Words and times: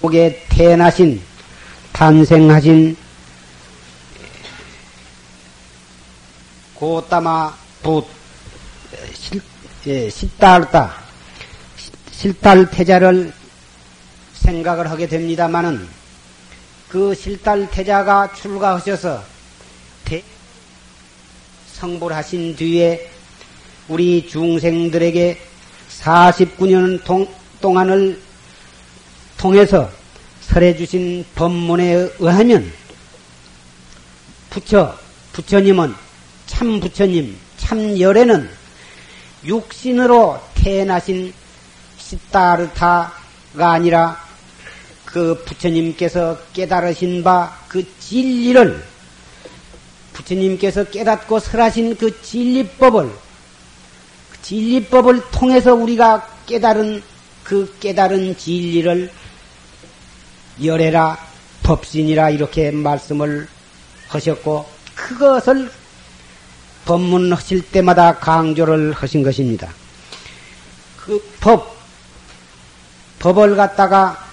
속에 0.00 0.46
태어나신 0.48 1.20
탄생하신 1.92 2.96
고따마 6.74 7.52
부 7.82 8.04
실, 9.12 9.40
예, 9.88 10.08
실달다 10.08 10.94
실달 12.12 12.70
태자를 12.70 13.32
생각을 14.34 14.88
하게 14.88 15.08
됩니다마는 15.08 15.88
그 16.88 17.14
실달 17.14 17.68
태자가 17.68 18.32
출가하셔서 18.34 19.22
대 20.04 20.22
성불하신 21.72 22.54
뒤에 22.54 23.10
우리 23.88 24.28
중생들에게 24.28 25.40
49년 26.00 27.02
동, 27.04 27.26
동안을 27.60 28.27
통해서 29.38 29.90
설해 30.42 30.76
주신 30.76 31.24
법문에 31.34 32.10
의하면 32.18 32.70
부처 34.50 34.98
부처님은 35.32 35.94
참 36.46 36.80
부처님 36.80 37.38
참 37.56 37.98
열애는 37.98 38.50
육신으로 39.44 40.40
태어나신 40.54 41.32
시타르타가 41.98 43.12
아니라 43.56 44.20
그 45.04 45.42
부처님께서 45.44 46.38
깨달으신 46.52 47.22
바 47.22 47.58
그 47.68 47.84
진리를 48.00 48.82
부처님께서 50.14 50.84
깨닫고 50.84 51.38
설하신 51.38 51.96
그 51.96 52.20
진리법을 52.22 53.10
그 54.30 54.42
진리법을 54.42 55.30
통해서 55.30 55.74
우리가 55.74 56.26
깨달은 56.46 57.02
그 57.44 57.76
깨달은 57.78 58.36
진리를 58.36 59.10
열애라 60.62 61.18
법신이라 61.62 62.30
이렇게 62.30 62.70
말씀을 62.70 63.48
하셨고 64.08 64.66
그것을 64.94 65.70
법문하실 66.84 67.70
때마다 67.70 68.18
강조를 68.18 68.92
하신 68.92 69.22
것입니다. 69.22 69.68
그 70.96 71.22
법, 71.40 71.76
법을 73.18 73.56
갖다가 73.56 74.26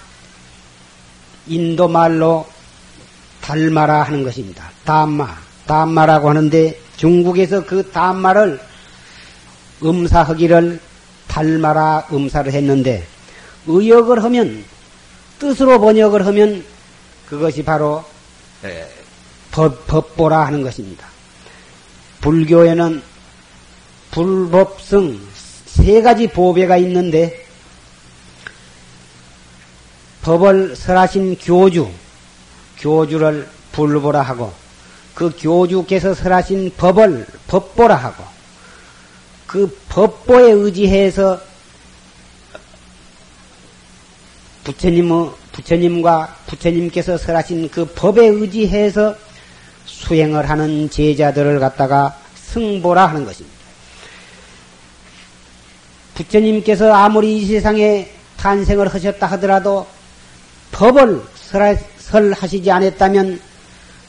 인도 1.47 1.87
말로 1.87 2.47
달마라 3.41 4.03
하는 4.03 4.23
것입니다. 4.23 4.71
담마, 4.85 5.37
담마라고 5.67 6.29
하는데 6.29 6.79
중국에서 6.97 7.65
그 7.65 7.91
담마를 7.91 8.59
음사하기를 9.83 10.79
달마라 11.27 12.07
음사를 12.11 12.51
했는데 12.51 13.05
의역을 13.67 14.23
하면 14.23 14.63
뜻으로 15.39 15.79
번역을 15.79 16.25
하면 16.25 16.65
그것이 17.27 17.63
바로 17.63 18.03
법, 19.51 19.87
법보라 19.87 20.45
하는 20.45 20.61
것입니다. 20.61 21.07
불교에는 22.21 23.01
불법성 24.11 25.19
세 25.65 26.01
가지 26.01 26.27
보배가 26.27 26.77
있는데 26.77 27.45
법을 30.21 30.75
설하신 30.75 31.37
교주, 31.37 31.89
교주를 32.79 33.47
불보라 33.71 34.21
하고 34.21 34.53
그 35.13 35.31
교주께서 35.37 36.13
설하신 36.13 36.73
법을 36.77 37.27
법보라 37.47 37.95
하고 37.95 38.23
그 39.45 39.79
법보에 39.89 40.51
의지해서 40.51 41.39
부처님, 44.65 45.29
부처님과 45.51 46.37
부처님께서 46.47 47.17
설하신 47.17 47.69
그 47.69 47.85
법에 47.85 48.25
의지해서 48.25 49.15
수행을 49.85 50.49
하는 50.49 50.89
제자들을 50.89 51.59
갖다가 51.59 52.17
승보라 52.35 53.05
하는 53.05 53.25
것입니다. 53.25 53.55
부처님께서 56.15 56.91
아무리 56.91 57.37
이 57.37 57.45
세상에 57.45 58.09
탄생을 58.37 58.87
하셨다 58.87 59.27
하더라도 59.27 59.85
법을 60.71 61.21
설하시지 61.99 62.69
않았다면 62.71 63.39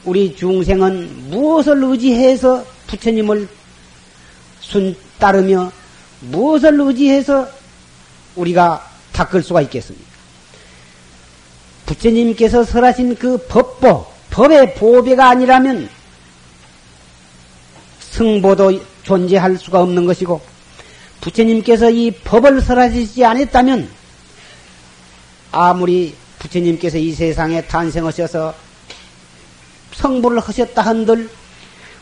우리 0.05 0.35
중생은 0.35 1.29
무엇을 1.29 1.83
의지해서 1.83 2.65
부처님을 2.87 3.47
순 4.61 4.95
따르며 5.19 5.71
무엇을 6.21 6.79
의지해서 6.79 7.47
우리가 8.35 8.89
닦을 9.13 9.43
수가 9.43 9.61
있겠습니까? 9.61 10.06
부처님께서 11.87 12.63
설하신 12.63 13.15
그 13.15 13.37
법보, 13.47 14.05
법의 14.29 14.75
보배가 14.75 15.29
아니라면 15.29 15.89
승보도 17.99 18.79
존재할 19.03 19.57
수가 19.57 19.81
없는 19.81 20.05
것이고 20.05 20.39
부처님께서 21.21 21.89
이 21.89 22.11
법을 22.11 22.61
설하시지 22.61 23.23
않았다면 23.23 23.89
아무리 25.51 26.13
부처님께서 26.39 26.97
이 26.97 27.13
세상에 27.13 27.61
탄생하셔서 27.65 28.53
성불을 29.93 30.39
하셨다 30.39 30.81
한들 30.81 31.29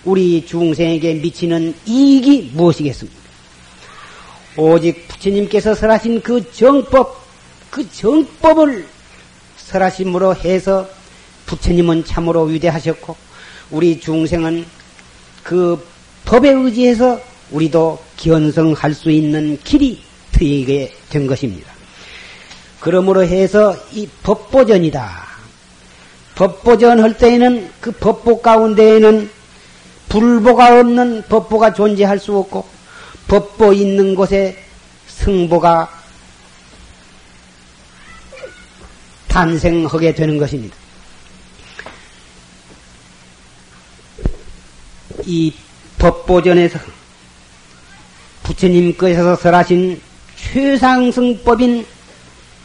우리 0.03 0.45
중생에게 0.45 1.15
미치는 1.15 1.73
이익이 1.85 2.51
무엇이겠습니까? 2.53 3.19
오직 4.57 5.07
부처님께서 5.07 5.75
설하신 5.75 6.21
그 6.21 6.51
정법, 6.51 7.21
그 7.69 7.89
정법을 7.91 8.94
설하심으로 9.65 10.35
해서 10.35 10.87
부처님은 11.45 12.05
참으로 12.05 12.43
위대하셨고 12.43 13.15
우리 13.71 13.99
중생은 13.99 14.65
그 15.43 15.85
법에 16.25 16.49
의지해서 16.49 17.19
우리도 17.51 17.99
견성할 18.17 18.93
수 18.93 19.11
있는 19.11 19.59
길이 19.63 20.01
트이게 20.31 20.93
된 21.09 21.27
것입니다. 21.27 21.71
그러므로 22.79 23.23
해서 23.23 23.75
이 23.91 24.07
법보전이다. 24.23 25.25
법보전 26.35 26.99
할 26.99 27.17
때에는 27.17 27.69
그 27.79 27.91
법보 27.91 28.41
가운데에는 28.41 29.29
불보가 30.09 30.79
없는 30.79 31.23
법보가 31.29 31.73
존재할 31.73 32.19
수 32.19 32.37
없고 32.37 32.65
법보 33.27 33.73
있는 33.73 34.15
곳에 34.15 34.57
승보가 35.07 36.04
탄생하게 39.35 40.15
되는 40.15 40.37
것입니다. 40.37 40.77
이 45.25 45.53
법보전에서 45.97 46.79
부처님께서 48.43 49.35
설하신 49.35 50.01
최상승법인 50.37 51.85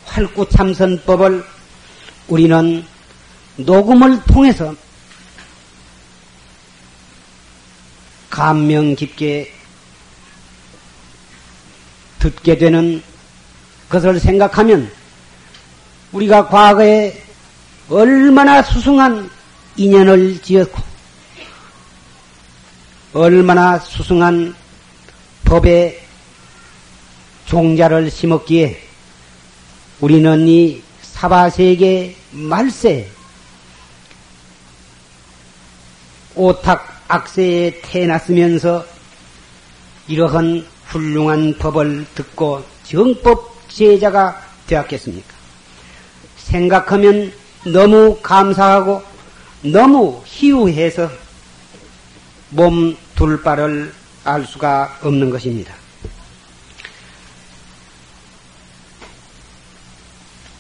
활구참선법을 0.05 1.45
우리는 2.29 2.85
녹음을 3.57 4.23
통해서 4.27 4.73
감명 8.29 8.95
깊게 8.95 9.53
듣게 12.21 12.59
되는 12.59 13.03
것을 13.89 14.21
생각하면 14.21 15.00
우리가 16.13 16.49
과거에 16.49 17.23
얼마나 17.89 18.63
수승한 18.63 19.31
인연을 19.77 20.43
지었고 20.43 20.83
얼마나 23.13 23.79
수승한 23.79 24.55
법의 25.45 26.01
종자를 27.47 28.11
심었기에 28.11 28.81
우리는 30.01 30.47
이 30.47 30.83
사바세계 31.03 32.17
말세 32.33 33.09
오탁 36.37 37.03
악세에 37.09 37.81
태어났으면서 37.83 38.87
이러한 40.07 40.65
훌륭한 40.87 41.59
법을 41.59 42.07
듣고 42.15 42.65
정법 42.85 43.69
제자가 43.69 44.41
되었겠습니까? 44.67 45.40
생각하면 46.51 47.33
너무 47.65 48.19
감사하고 48.23 49.03
너무 49.63 50.21
희우해서 50.25 51.11
몸 52.51 52.97
둘바를 53.15 53.93
알 54.25 54.45
수가 54.45 54.99
없는 55.03 55.31
것입니다. 55.31 55.75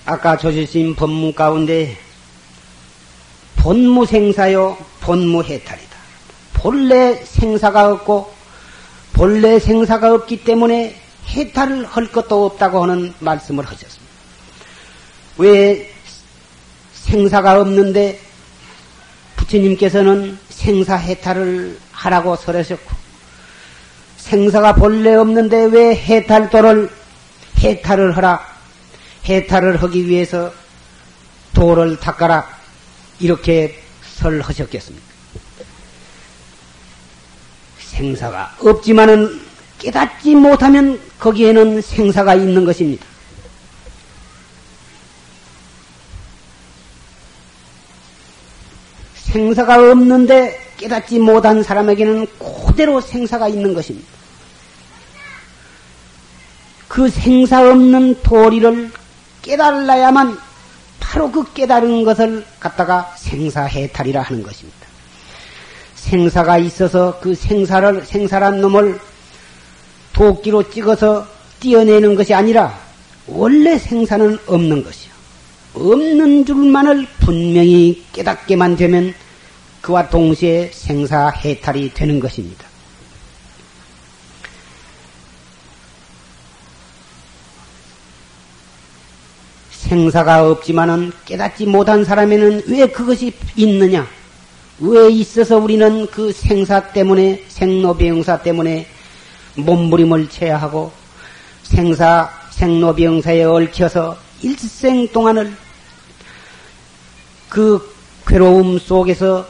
아까 0.06 0.36
조실심 0.36 0.94
법문 0.94 1.34
가운데 1.34 1.96
본무생사요 3.56 4.76
본무해탈이다. 5.00 5.96
본래 6.54 7.14
생사가 7.24 7.92
없고 7.92 8.32
본래 9.12 9.58
생사가 9.58 10.14
없기 10.14 10.44
때문에 10.44 10.96
해탈을 11.28 11.84
할 11.84 12.06
것도 12.10 12.46
없다고 12.46 12.82
하는 12.82 13.14
말씀을 13.18 13.64
하셨습니다. 13.64 13.99
왜 15.38 15.90
생사가 16.92 17.60
없는데 17.60 18.20
부처님께서는 19.36 20.38
생사 20.48 20.96
해탈을 20.96 21.78
하라고 21.92 22.36
설하셨고 22.36 22.90
생사가 24.18 24.74
본래 24.74 25.14
없는데 25.14 25.64
왜 25.64 25.94
해탈도를 25.94 26.90
해탈을 27.58 28.16
하라 28.16 28.46
해탈을 29.24 29.82
하기 29.82 30.06
위해서 30.06 30.52
도를 31.52 31.98
닦아라 31.98 32.48
이렇게 33.18 33.82
설하셨겠습니까? 34.16 35.04
생사가 37.78 38.56
없지만은 38.60 39.40
깨닫지 39.78 40.34
못하면 40.34 41.00
거기에는 41.18 41.80
생사가 41.80 42.34
있는 42.34 42.64
것입니다. 42.64 43.04
생사가 49.30 49.90
없는데 49.90 50.58
깨닫지 50.76 51.18
못한 51.18 51.62
사람에게는 51.62 52.26
그대로 52.66 53.00
생사가 53.00 53.48
있는 53.48 53.74
것입니다. 53.74 54.08
그 56.88 57.08
생사 57.08 57.70
없는 57.70 58.22
도리를 58.22 58.90
깨달아야만 59.42 60.36
바로 60.98 61.30
그 61.30 61.52
깨달은 61.52 62.04
것을 62.04 62.44
갖다가 62.58 63.14
생사해탈이라 63.16 64.22
하는 64.22 64.42
것입니다. 64.42 64.78
생사가 65.94 66.58
있어서 66.58 67.20
그 67.20 67.34
생사를, 67.34 68.04
생사란 68.04 68.60
놈을 68.60 68.98
도끼로 70.12 70.70
찍어서 70.70 71.26
띄어내는 71.60 72.16
것이 72.16 72.34
아니라 72.34 72.76
원래 73.26 73.78
생사는 73.78 74.38
없는 74.46 74.82
것이요. 74.82 75.09
없는 75.74 76.44
줄만을 76.44 77.06
분명히 77.20 78.04
깨닫게만 78.12 78.76
되면 78.76 79.14
그와 79.80 80.08
동시에 80.08 80.70
생사해탈이 80.72 81.94
되는 81.94 82.20
것입니다. 82.20 82.66
생사가 89.70 90.48
없지만은 90.48 91.10
깨닫지 91.24 91.66
못한 91.66 92.04
사람에는 92.04 92.62
왜 92.68 92.86
그것이 92.86 93.32
있느냐? 93.56 94.06
왜 94.78 95.10
있어서 95.10 95.58
우리는 95.58 96.06
그 96.06 96.32
생사 96.32 96.92
때문에, 96.92 97.44
생로병사 97.48 98.42
때문에 98.42 98.86
몸부림을 99.56 100.28
쳐야 100.28 100.58
하고 100.58 100.92
생사, 101.64 102.30
생로병사에 102.50 103.44
얽혀서 103.44 104.16
일생 104.42 105.08
동안을 105.08 105.54
그 107.48 107.94
괴로움 108.26 108.78
속에서 108.78 109.46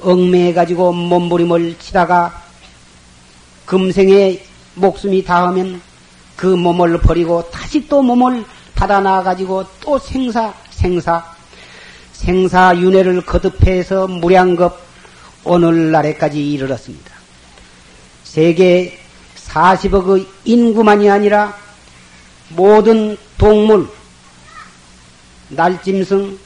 얽매가지고 0.00 0.92
몸부림을 0.92 1.78
치다가 1.78 2.42
금생에 3.64 4.42
목숨이 4.74 5.24
닿으면 5.24 5.80
그 6.36 6.46
몸을 6.46 6.98
버리고 6.98 7.48
다시 7.50 7.86
또 7.88 8.02
몸을 8.02 8.44
받아 8.74 9.00
나가지고 9.00 9.64
또 9.80 9.98
생사, 9.98 10.52
생사, 10.70 11.24
생사 12.12 12.76
윤회를 12.76 13.24
거듭해서 13.24 14.08
무량겁 14.08 14.78
오늘날에까지 15.44 16.52
이르렀습니다. 16.52 17.12
세계 18.24 18.98
40억의 19.36 20.26
인구만이 20.44 21.08
아니라 21.08 21.56
모든 22.48 23.16
동물, 23.38 23.88
날짐승, 25.48 26.38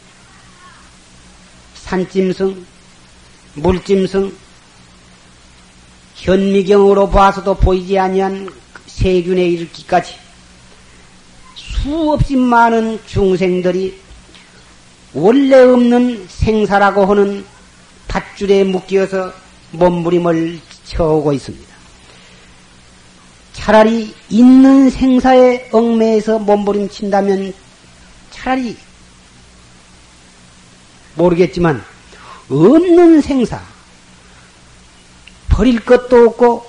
산짐승, 1.75 2.67
물짐승, 3.55 4.37
현미경으로 6.15 7.11
봐서도 7.11 7.55
보이지 7.55 7.99
아니한 7.99 8.51
세균에 8.87 9.45
이르기까지 9.47 10.15
수없이 11.55 12.37
많은 12.37 13.01
중생들이 13.07 14.01
원래 15.15 15.57
없는 15.61 16.27
생사라고 16.29 17.07
하는 17.07 17.45
밧줄에 18.09 18.65
묶여서 18.65 19.33
몸부림을 19.71 20.61
쳐오고 20.85 21.33
있습니다. 21.33 21.69
차라리 23.53 24.15
있는 24.29 24.91
생사에 24.91 25.69
얽매여서 25.73 26.39
몸부림친다면 26.41 27.53
차라리 28.31 28.77
모르겠지만 31.19 31.85
없는 32.49 33.21
생사 33.21 33.61
버릴 35.51 35.81
것도 35.81 36.29
없고 36.29 36.67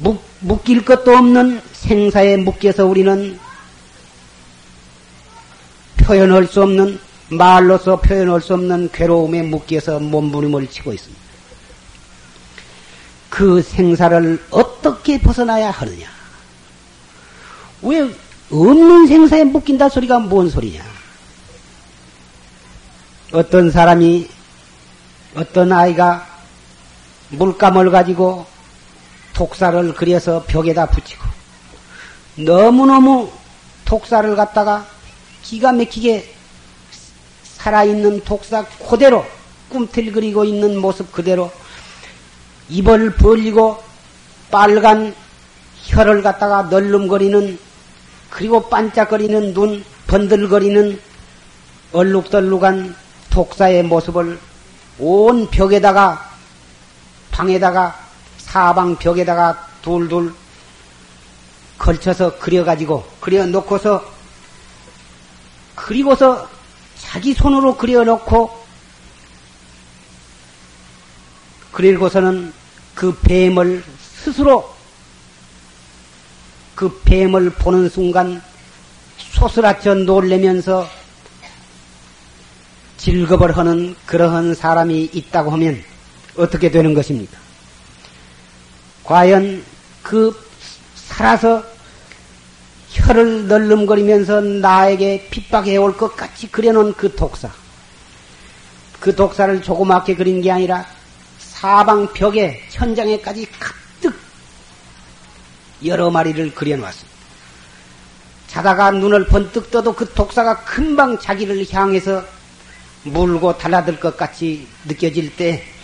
묶, 0.00 0.22
묶일 0.40 0.84
것도 0.84 1.16
없는 1.16 1.62
생사에 1.72 2.36
묶여서 2.36 2.84
우리는 2.84 3.38
표현할 5.96 6.46
수 6.46 6.62
없는 6.62 6.98
말로서 7.28 8.00
표현할 8.00 8.42
수 8.42 8.54
없는 8.54 8.90
괴로움에 8.92 9.42
묶여서 9.42 10.00
몸부림을 10.00 10.66
치고 10.66 10.92
있습니다. 10.92 11.24
그 13.30 13.62
생사를 13.62 14.42
어떻게 14.50 15.20
벗어나야 15.20 15.70
하느냐? 15.70 16.06
왜 17.82 18.08
없는 18.50 19.06
생사에 19.06 19.44
묶인다 19.44 19.88
소리가 19.88 20.18
뭔 20.18 20.50
소리냐? 20.50 20.93
어떤 23.34 23.72
사람이 23.72 24.28
어떤 25.34 25.72
아이가 25.72 26.24
물감을 27.30 27.90
가지고 27.90 28.46
독사를 29.32 29.92
그려서 29.94 30.44
벽에다 30.46 30.86
붙이고 30.86 31.24
너무너무 32.36 33.28
독사를 33.86 34.36
갖다가 34.36 34.86
기가 35.42 35.72
막히게 35.72 36.32
살아있는 37.42 38.22
독사 38.22 38.64
그대로 38.88 39.26
꿈틀거리고 39.68 40.44
있는 40.44 40.78
모습 40.78 41.10
그대로 41.10 41.50
입을 42.68 43.16
벌리고 43.16 43.82
빨간 44.52 45.12
혀를 45.86 46.22
갖다가 46.22 46.62
널름거리는 46.62 47.58
그리고 48.30 48.68
반짝거리는 48.68 49.54
눈 49.54 49.84
번들거리는 50.06 51.00
얼룩덜룩한 51.92 53.02
독사의 53.34 53.82
모습을 53.82 54.38
온 55.00 55.50
벽에다가 55.50 56.30
방에다가 57.32 57.98
사방 58.38 58.94
벽에다가 58.94 59.66
둘둘 59.82 60.32
걸쳐서 61.76 62.38
그려가지고 62.38 63.04
그려놓고서 63.20 64.04
그리고서 65.74 66.48
자기 66.96 67.34
손으로 67.34 67.76
그려놓고 67.76 68.64
그리고서는 71.72 72.52
그 72.94 73.18
뱀을 73.18 73.82
스스로 73.98 74.72
그 76.76 77.00
뱀을 77.04 77.50
보는 77.50 77.88
순간 77.88 78.40
소스라쳐 79.18 79.94
놀래면서 79.94 80.88
즐겁을 83.04 83.54
하는 83.58 83.94
그러한 84.06 84.54
사람이 84.54 85.10
있다고 85.12 85.50
하면 85.50 85.84
어떻게 86.38 86.70
되는 86.70 86.94
것입니까? 86.94 87.36
과연 89.04 89.62
그 90.02 90.34
살아서 90.94 91.62
혀를 92.88 93.46
널름거리면서 93.46 94.40
나에게 94.40 95.28
핍박해 95.30 95.76
올 95.76 95.98
것 95.98 96.16
같이 96.16 96.50
그려놓은 96.50 96.94
그 96.94 97.14
독사. 97.14 97.50
그 99.00 99.14
독사를 99.14 99.60
조그맣게 99.60 100.16
그린 100.16 100.40
게 100.40 100.50
아니라 100.50 100.86
사방 101.38 102.10
벽에 102.14 102.62
천장에까지 102.70 103.46
가득 103.60 104.18
여러 105.84 106.08
마리를 106.10 106.54
그려놓았습니다. 106.54 107.14
자다가 108.46 108.92
눈을 108.92 109.26
번뜩 109.26 109.70
떠도 109.70 109.92
그 109.92 110.08
독사가 110.08 110.64
금방 110.64 111.18
자기를 111.18 111.66
향해서 111.70 112.24
물고 113.04 113.56
달라들 113.56 114.00
것 114.00 114.16
같이 114.16 114.66
느껴질 114.86 115.36
때 115.36 115.74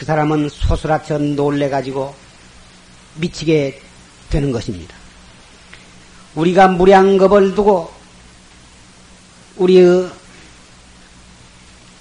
그 0.00 0.06
사람은 0.06 0.48
소스라쳐 0.48 1.18
놀래가지고 1.18 2.14
미치게 3.16 3.82
되는 4.30 4.50
것입니다. 4.50 4.96
우리가 6.34 6.68
무량겁을 6.68 7.54
두고 7.54 7.92
우리의 9.56 10.08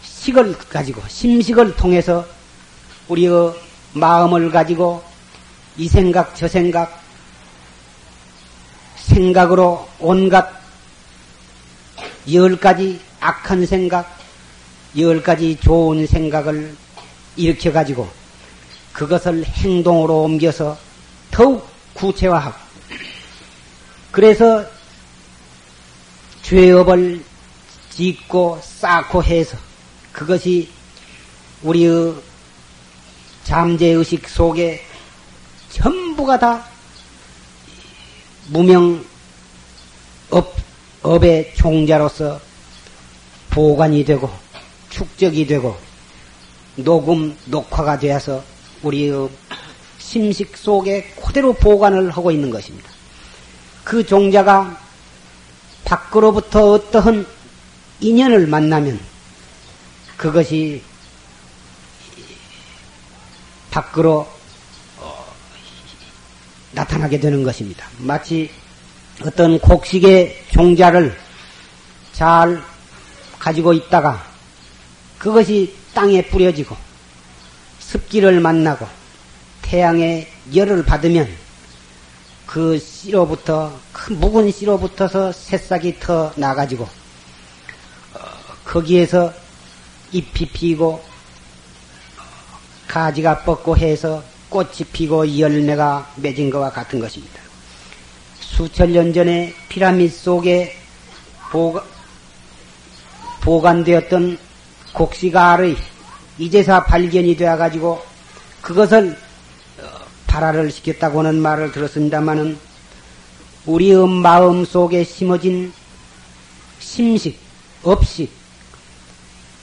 식을 0.02 0.58
가지고 0.58 1.02
심식을 1.10 1.76
통해서 1.76 2.26
우리의 3.10 3.54
마음을 3.92 4.50
가지고 4.50 5.04
이 5.76 5.90
생각 5.90 6.34
저 6.38 6.48
생각 6.48 7.04
생각으로 8.96 9.90
온갖 10.00 10.54
열 12.32 12.58
가지 12.58 13.02
악한 13.20 13.66
생각, 13.66 14.18
열 14.98 15.22
가지 15.22 15.58
좋은 15.58 16.08
생각을 16.08 16.76
일으켜가지고 17.36 18.10
그것을 18.94 19.46
행동으로 19.46 20.24
옮겨서 20.24 20.78
더욱 21.32 21.70
구체화하고 21.94 22.58
그래서 24.12 24.66
죄업을 26.42 27.24
짓고 27.92 28.60
쌓고 28.64 29.24
해서 29.24 29.58
그것이 30.12 30.70
우리의 31.62 32.16
잠재의식 33.44 34.28
속에 34.28 34.84
전부가 35.70 36.40
다 36.40 36.66
무명 38.48 39.06
업, 40.32 40.56
업의 41.04 41.54
종자로서 41.56 42.49
보관이 43.60 44.06
되고 44.06 44.32
축적이 44.90 45.46
되고 45.46 45.78
녹음, 46.78 47.38
녹화가 47.48 48.00
되어서 48.00 48.42
우리의 48.84 49.28
심식 49.98 50.56
속에 50.56 51.14
그대로 51.22 51.52
보관을 51.52 52.10
하고 52.10 52.32
있는 52.32 52.52
것입니다. 52.52 52.90
그 53.84 54.06
종자가 54.06 54.80
밖으로부터 55.84 56.72
어떠한 56.72 57.28
인연을 58.00 58.48
만나면 58.48 58.98
그것이 60.16 60.82
밖으로 63.72 64.26
어, 65.00 65.26
나타나게 66.72 67.20
되는 67.20 67.44
것입니다. 67.44 67.86
마치 67.98 68.50
어떤 69.26 69.60
곡식의 69.60 70.46
종자를 70.54 71.14
잘 72.14 72.69
가지고 73.40 73.74
있다가 73.74 74.24
그것이 75.18 75.76
땅에 75.94 76.22
뿌려지고 76.28 76.76
습기를 77.80 78.40
만나고 78.40 78.88
태양의 79.64 80.28
열을 80.54 80.86
받으면 80.86 81.28
그 82.46 82.80
씨로부터 82.80 83.72
그 83.94 84.14
묵은 84.14 84.52
씨로부터서 84.52 85.32
새싹이 85.32 86.00
터 86.00 86.32
나가지고 86.36 86.84
어, 86.84 88.20
거기에서 88.66 89.34
잎이 90.12 90.50
피고 90.52 91.04
가지가 92.88 93.44
뻗고 93.44 93.78
해서 93.78 94.24
꽃이 94.50 94.86
피고 94.92 95.38
열매가 95.38 96.14
맺은 96.16 96.50
것과 96.50 96.72
같은 96.72 97.00
것입니다. 97.00 97.40
수천 98.40 98.94
년 98.94 99.14
전에 99.14 99.54
피라미드 99.70 100.16
속에 100.16 100.76
보관, 101.52 101.84
보관되었던 103.42 104.38
곡식알의 104.94 105.76
이제사 106.38 106.84
발견이 106.86 107.36
되어가지고 107.36 108.02
그것을 108.62 109.18
어, 109.80 109.84
발화를 110.28 110.72
시켰다고는 110.72 111.42
말을 111.42 111.72
들었습니다마는 111.72 112.58
우리의 113.66 114.08
마음 114.08 114.66
속에 114.66 115.04
심어진 115.04 115.72
심식, 116.80 117.38
업식, 117.84 118.32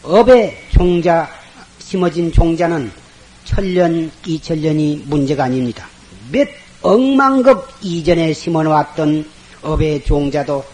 업의 0.03 0.57
종자, 0.71 1.29
심어진 1.79 2.31
종자는 2.31 2.91
천년, 3.45 4.11
이천년이 4.25 5.05
문제가 5.07 5.45
아닙니다. 5.45 5.89
몇 6.31 6.49
억만급 6.83 7.69
이전에 7.81 8.33
심어놓았던 8.33 9.29
업의 9.63 10.05
종자도 10.05 10.65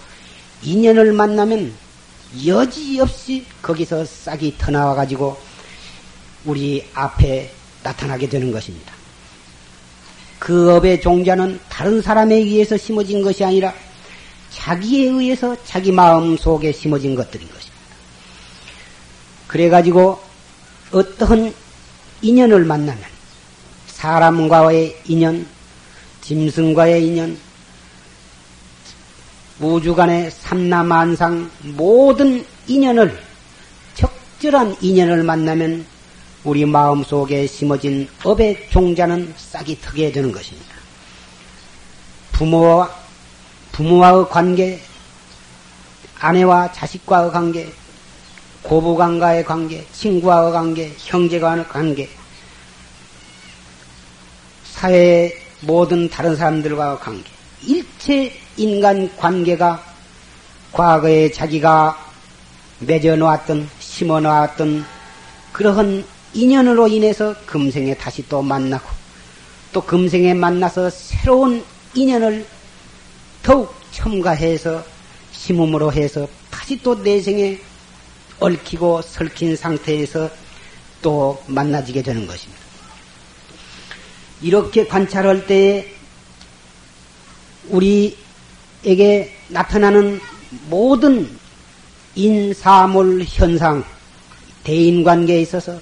인연을 0.63 1.13
만나면 1.13 1.73
여지없이 2.47 3.45
거기서 3.61 4.05
싹이 4.05 4.57
터나와 4.59 4.95
가지고 4.95 5.39
우리 6.45 6.85
앞에 6.95 7.53
나타나게 7.83 8.29
되는 8.29 8.51
것입니다. 8.51 8.93
그 10.39 10.75
업의 10.75 11.01
종자는 11.01 11.61
다른 11.69 12.03
사람에 12.03 12.35
의해서 12.35 12.77
심어진 12.77 13.23
것이 13.23 13.45
아니라 13.45 13.73
자기에 14.51 15.11
의해서 15.11 15.57
자기 15.65 15.93
마음 15.93 16.37
속에 16.37 16.73
심어진 16.73 17.15
것들인 17.15 17.47
것입니다. 17.47 17.83
그래가지고 19.47 20.21
어떠한 20.91 21.55
인연을 22.23 22.65
만나면 22.65 23.03
사람과의 23.87 24.97
인연, 25.07 25.47
짐승과의 26.23 27.07
인연, 27.07 27.39
우주간의 29.62 30.31
삼라만상 30.33 31.50
모든 31.76 32.45
인연을 32.66 33.16
적절한 33.95 34.76
인연을 34.81 35.23
만나면 35.23 35.87
우리 36.45 36.64
마음 36.64 37.04
속에 37.04 37.47
심어진 37.47 38.09
업의 38.25 38.69
종자는 38.71 39.33
싹이 39.37 39.81
트게 39.81 40.11
되는 40.11 40.33
것입니다. 40.33 40.75
부모와 42.33 42.90
부모와의 43.71 44.28
관계, 44.28 44.81
아내와 46.19 46.73
자식과의 46.73 47.31
관계, 47.31 47.73
고부간과의 48.62 49.45
관계, 49.45 49.87
친구와의 49.92 50.52
관계, 50.52 50.92
형제와의 50.99 51.69
관계, 51.69 52.09
사회의 54.64 55.33
모든 55.61 56.09
다른 56.11 56.37
사람들과의 56.37 56.99
관계, 56.99 57.31
일체 57.62 58.42
인간 58.57 59.15
관계가 59.17 59.83
과거에 60.73 61.31
자기가 61.31 62.11
맺어놓았던, 62.81 63.69
심어놓았던 63.79 64.85
그러한 65.53 66.05
인연으로 66.35 66.89
인해서 66.89 67.35
금생에 67.47 67.95
다시 67.95 68.27
또 68.29 68.43
만나고, 68.43 68.89
또 69.73 69.83
금생에 69.83 70.35
만나서 70.35 70.91
새로운 70.91 71.65
인연을 71.95 72.47
더욱 73.43 73.75
첨가해서 73.91 74.85
심음으로 75.33 75.93
해서 75.93 76.29
다시 76.51 76.81
또 76.83 76.95
내생에 76.95 77.59
얽히고 78.41 79.03
설킨 79.03 79.57
상태에서 79.57 80.31
또 81.01 81.43
만나지게 81.47 82.03
되는 82.03 82.27
것입니다. 82.27 82.63
이렇게 84.41 84.87
관찰할 84.87 85.47
때에 85.47 85.95
우리 87.69 88.17
에게 88.85 89.33
나타나는 89.49 90.21
모든 90.69 91.29
인사물 92.17 93.23
현상, 93.27 93.85
대인 94.65 95.05
관계에 95.05 95.41
있어서 95.43 95.79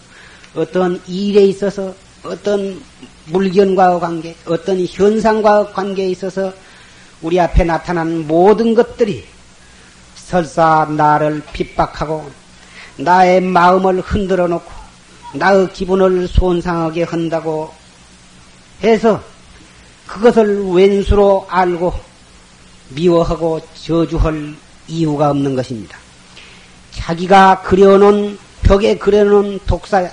어떤 0.55 1.01
일에 1.07 1.45
있어서 1.47 1.95
어떤 2.23 2.81
물건과의 3.27 4.01
관계, 4.01 4.37
어떤 4.45 4.85
현상과의 4.87 5.73
관계에 5.73 6.11
있어서 6.11 6.53
우리 7.23 7.41
앞에 7.41 7.65
나타나는 7.65 8.27
모든 8.27 8.75
것들이 8.75 9.25
설사 10.15 10.87
나를 10.91 11.43
핍박하고 11.55 12.31
나의 12.99 13.41
마음을 13.41 14.01
흔들어 14.01 14.47
놓고 14.47 14.71
나의 15.35 15.73
기분을 15.73 16.29
손상하게 16.29 17.05
한다고 17.05 17.73
해서 18.83 19.23
그것을 20.07 20.69
왼수로 20.71 21.47
알고 21.49 22.10
미워하고 22.91 23.61
저주할 23.75 24.55
이유가 24.89 25.31
없는 25.31 25.55
것입니다. 25.55 25.99
자기가 26.93 27.63
그려놓은 27.63 28.39
벽에 28.63 28.99
그려놓은 28.99 29.61
독사야. 29.67 30.11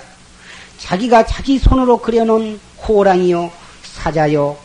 자기가 0.78 1.26
자기 1.26 1.58
손으로 1.58 1.98
그려놓은 1.98 2.60
호랑이요, 2.86 3.50
사자요, 3.82 4.56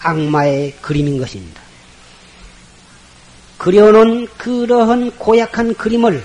악마의 0.00 0.76
그림인 0.80 1.18
것입니다. 1.18 1.60
그려놓은 3.56 4.28
그러한 4.36 5.10
고약한 5.18 5.74
그림을 5.74 6.22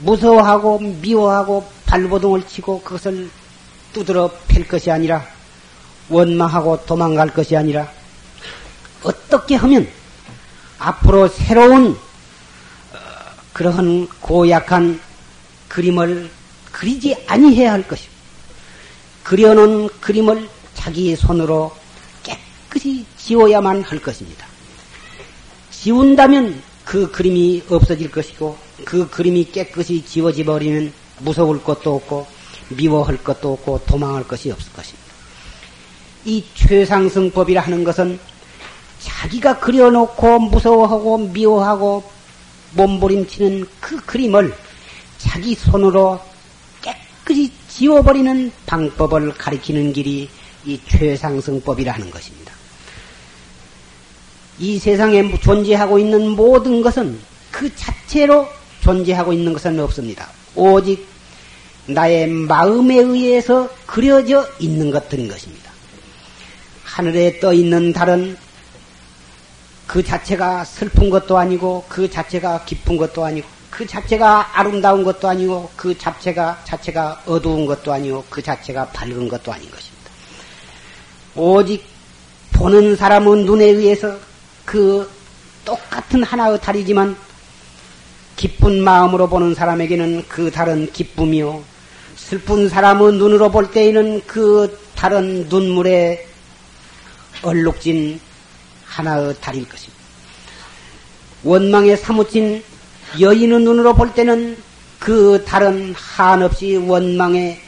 무서워하고 0.00 0.78
미워하고 0.78 1.66
발버둥을 1.86 2.46
치고 2.46 2.82
그것을 2.82 3.28
두드러 3.92 4.30
팰 4.48 4.66
것이 4.66 4.90
아니라 4.90 5.24
원망하고 6.08 6.84
도망갈 6.86 7.28
것이 7.28 7.56
아니라 7.56 7.90
어떻게 9.02 9.56
하면 9.56 9.88
앞으로 10.82 11.28
새로운 11.28 11.92
어, 11.92 12.98
그러한 13.52 14.08
고약한 14.20 15.00
그림을 15.68 16.28
그리지 16.72 17.16
아니해야 17.28 17.72
할 17.72 17.86
것이고 17.86 18.12
그려놓은 19.22 19.88
그림을 20.00 20.48
자기 20.74 21.14
손으로 21.14 21.72
깨끗이 22.22 23.06
지워야만 23.16 23.82
할 23.82 24.00
것입니다. 24.00 24.46
지운다면 25.70 26.60
그 26.84 27.10
그림이 27.10 27.62
없어질 27.68 28.10
것이고 28.10 28.58
그 28.84 29.08
그림이 29.08 29.52
깨끗이 29.52 30.04
지워져 30.04 30.44
버리면 30.44 30.92
무서울 31.20 31.62
것도 31.62 31.94
없고 31.94 32.26
미워할 32.70 33.22
것도 33.22 33.52
없고 33.52 33.82
도망할 33.86 34.26
것이 34.26 34.50
없을 34.50 34.72
것입니다. 34.72 35.12
이 36.24 36.44
최상승법이라 36.54 37.60
하는 37.60 37.84
것은 37.84 38.18
자기가 39.02 39.58
그려놓고 39.58 40.38
무서워하고 40.38 41.18
미워하고 41.18 42.04
몸부림치는 42.72 43.66
그 43.80 44.00
그림을 44.04 44.54
자기 45.18 45.54
손으로 45.54 46.20
깨끗이 46.80 47.52
지워버리는 47.68 48.52
방법을 48.66 49.34
가리키는 49.34 49.92
길이 49.92 50.28
이 50.64 50.80
최상승법이라 50.88 51.92
하는 51.92 52.10
것입니다. 52.10 52.52
이 54.58 54.78
세상에 54.78 55.38
존재하고 55.40 55.98
있는 55.98 56.30
모든 56.30 56.82
것은 56.82 57.18
그 57.50 57.74
자체로 57.74 58.48
존재하고 58.80 59.32
있는 59.32 59.52
것은 59.52 59.78
없습니다. 59.80 60.28
오직 60.54 61.06
나의 61.86 62.28
마음에 62.28 62.96
의해서 62.96 63.68
그려져 63.86 64.46
있는 64.60 64.90
것들인 64.90 65.28
것입니다. 65.28 65.70
하늘에 66.84 67.40
떠 67.40 67.52
있는 67.52 67.92
달은 67.92 68.36
그 69.92 70.02
자체가 70.02 70.64
슬픈 70.64 71.10
것도 71.10 71.36
아니고 71.36 71.84
그 71.86 72.08
자체가 72.08 72.64
기쁜 72.64 72.96
것도 72.96 73.26
아니고 73.26 73.46
그 73.68 73.86
자체가 73.86 74.58
아름다운 74.58 75.04
것도 75.04 75.28
아니고 75.28 75.68
그 75.76 75.98
자체가 75.98 76.62
자체가 76.64 77.24
어두운 77.26 77.66
것도 77.66 77.92
아니고 77.92 78.24
그 78.30 78.40
자체가 78.40 78.86
밝은 78.86 79.28
것도 79.28 79.52
아닌 79.52 79.70
것입니다. 79.70 80.10
오직 81.36 81.84
보는 82.52 82.96
사람은 82.96 83.44
눈에 83.44 83.66
의해서 83.66 84.16
그 84.64 85.10
똑같은 85.66 86.22
하나의 86.22 86.58
달이지만 86.62 87.14
기쁜 88.36 88.82
마음으로 88.82 89.28
보는 89.28 89.54
사람에게는 89.54 90.24
그 90.26 90.50
달은 90.50 90.90
기쁨이요. 90.92 91.62
슬픈 92.16 92.70
사람은 92.70 93.18
눈으로 93.18 93.50
볼 93.50 93.70
때에는 93.70 94.22
그 94.26 94.80
달은 94.94 95.48
눈물에 95.50 96.26
얼룩진 97.42 98.31
하나의 98.92 99.34
달일 99.40 99.68
것입니다. 99.68 100.02
원망에 101.42 101.96
사무친 101.96 102.62
여인의 103.18 103.60
눈으로 103.60 103.94
볼 103.94 104.12
때는 104.14 104.56
그 104.98 105.44
달은 105.46 105.94
한없이 105.96 106.76
원망에 106.76 107.60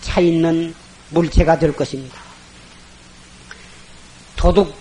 차 0.00 0.20
있는 0.20 0.74
물체가 1.10 1.58
될 1.58 1.74
것입니다. 1.74 2.20
도둑, 4.36 4.74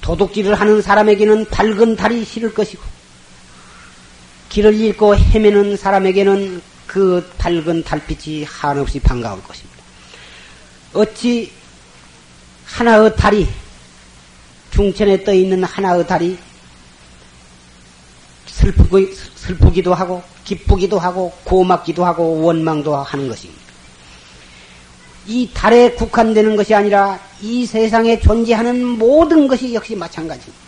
도둑질을 0.00 0.54
하는 0.54 0.80
사람에게는 0.80 1.46
밝은 1.46 1.96
달이 1.96 2.24
싫을 2.24 2.54
것이고, 2.54 2.82
길을 4.48 4.74
잃고 4.74 5.16
헤매는 5.16 5.76
사람에게는 5.76 6.62
그 6.86 7.28
밝은 7.38 7.84
달빛이 7.84 8.44
한없이 8.44 9.00
반가울 9.00 9.42
것입니다. 9.42 9.82
어찌 10.94 11.50
하나의 12.66 13.16
달이 13.16 13.48
중천에 14.72 15.22
떠 15.24 15.32
있는 15.32 15.62
하나의 15.64 16.06
달이 16.06 16.38
슬프기, 18.46 19.14
슬프기도 19.34 19.94
하고 19.94 20.22
기쁘기도 20.44 20.98
하고 20.98 21.32
고맙기도 21.44 22.04
하고 22.04 22.42
원망도 22.42 22.96
하는 22.96 23.28
것입니다. 23.28 23.62
이 25.26 25.48
달에 25.54 25.92
국한되는 25.92 26.56
것이 26.56 26.74
아니라 26.74 27.20
이 27.40 27.64
세상에 27.64 28.18
존재하는 28.18 28.84
모든 28.84 29.46
것이 29.46 29.72
역시 29.74 29.94
마찬가지입니다. 29.94 30.62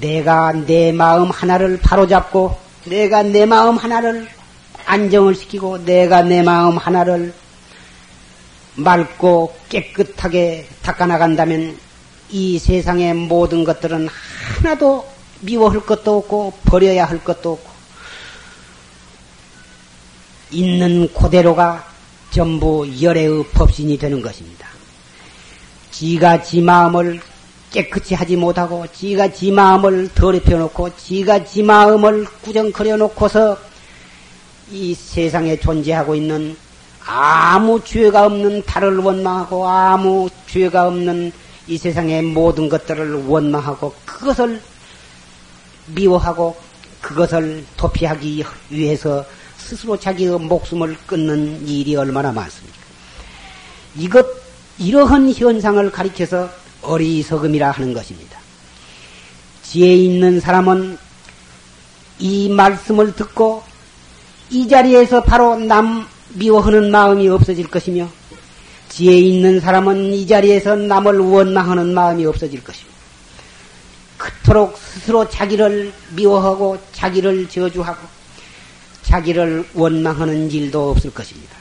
내가 0.00 0.52
내 0.52 0.90
마음 0.90 1.30
하나를 1.30 1.78
바로잡고 1.78 2.58
내가 2.86 3.22
내 3.22 3.46
마음 3.46 3.76
하나를 3.76 4.28
안정을 4.86 5.34
시키고 5.34 5.84
내가 5.84 6.22
내 6.22 6.42
마음 6.42 6.76
하나를 6.76 7.32
맑고 8.76 9.54
깨끗하게 9.68 10.66
닦아나간다면 10.82 11.78
이 12.30 12.58
세상의 12.58 13.14
모든 13.14 13.64
것들은 13.64 14.08
하나도 14.58 15.06
미워할 15.40 15.80
것도 15.80 16.18
없고 16.18 16.52
버려야 16.64 17.04
할 17.04 17.22
것도 17.22 17.52
없고 17.52 17.70
있는 20.50 21.12
그대로가 21.12 21.86
전부 22.30 22.88
열애의 23.00 23.44
법신이 23.52 23.98
되는 23.98 24.20
것입니다. 24.20 24.68
지가 25.90 26.42
지 26.42 26.60
마음을 26.60 27.20
깨끗이 27.70 28.14
하지 28.14 28.36
못하고 28.36 28.86
지가 28.92 29.32
지 29.32 29.50
마음을 29.50 30.08
더럽혀 30.14 30.56
놓고 30.56 30.96
지가 30.96 31.44
지 31.44 31.62
마음을 31.62 32.24
구정거려 32.42 32.96
놓고서 32.96 33.58
이 34.70 34.94
세상에 34.94 35.58
존재하고 35.58 36.14
있는 36.14 36.56
아무 37.06 37.82
죄가 37.84 38.26
없는 38.26 38.62
달을 38.64 38.98
원망하고 38.98 39.68
아무 39.68 40.28
죄가 40.46 40.88
없는 40.88 41.32
이 41.66 41.78
세상의 41.78 42.22
모든 42.22 42.68
것들을 42.68 43.26
원망하고 43.26 43.94
그것을 44.04 44.60
미워하고 45.86 46.56
그것을 47.00 47.64
도피하기 47.76 48.44
위해서 48.70 49.24
스스로 49.58 49.98
자기의 49.98 50.38
목숨을 50.38 50.96
끊는 51.06 51.66
일이 51.66 51.96
얼마나 51.96 52.32
많습니까? 52.32 52.78
이것, 53.96 54.26
이러한 54.78 55.32
현상을 55.32 55.90
가리켜서 55.90 56.48
어리석음이라 56.82 57.70
하는 57.70 57.92
것입니다. 57.92 58.38
지혜 59.62 59.94
있는 59.94 60.40
사람은 60.40 60.98
이 62.18 62.48
말씀을 62.48 63.14
듣고 63.14 63.62
이 64.50 64.68
자리에서 64.68 65.22
바로 65.22 65.56
남 65.56 66.06
미워하는 66.30 66.90
마음이 66.90 67.28
없어질 67.28 67.68
것이며 67.68 68.08
지혜 68.88 69.16
있는 69.18 69.60
사람은 69.60 70.12
이 70.12 70.26
자리에서 70.26 70.76
남을 70.76 71.18
원망하는 71.18 71.94
마음이 71.94 72.24
없어질 72.26 72.62
것입니다. 72.62 72.94
그토록 74.16 74.78
스스로 74.78 75.28
자기를 75.28 75.92
미워하고 76.14 76.78
자기를 76.92 77.48
저주하고 77.48 78.06
자기를 79.02 79.66
원망하는 79.74 80.50
일도 80.50 80.90
없을 80.90 81.12
것입니다. 81.12 81.56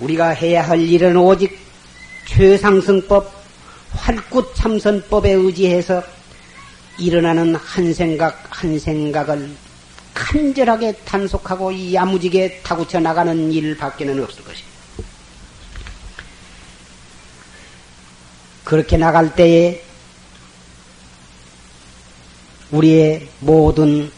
우리가 0.00 0.28
해야 0.30 0.62
할 0.62 0.80
일은 0.80 1.16
오직 1.16 1.58
최상승법, 2.26 3.32
활구참선법에 3.92 5.32
의지해서 5.32 6.02
일어나는 6.98 7.54
한 7.56 7.92
생각 7.94 8.44
한 8.50 8.78
생각을 8.78 9.50
간절하게 10.14 10.96
단속하고 11.04 11.92
야무지게 11.92 12.60
타구쳐 12.62 13.00
나가는 13.00 13.52
일밖에는 13.52 14.22
없을 14.22 14.44
것입니다. 14.44 14.72
그렇게 18.64 18.96
나갈 18.96 19.34
때에 19.34 19.82
우리의 22.70 23.28
모든 23.40 24.10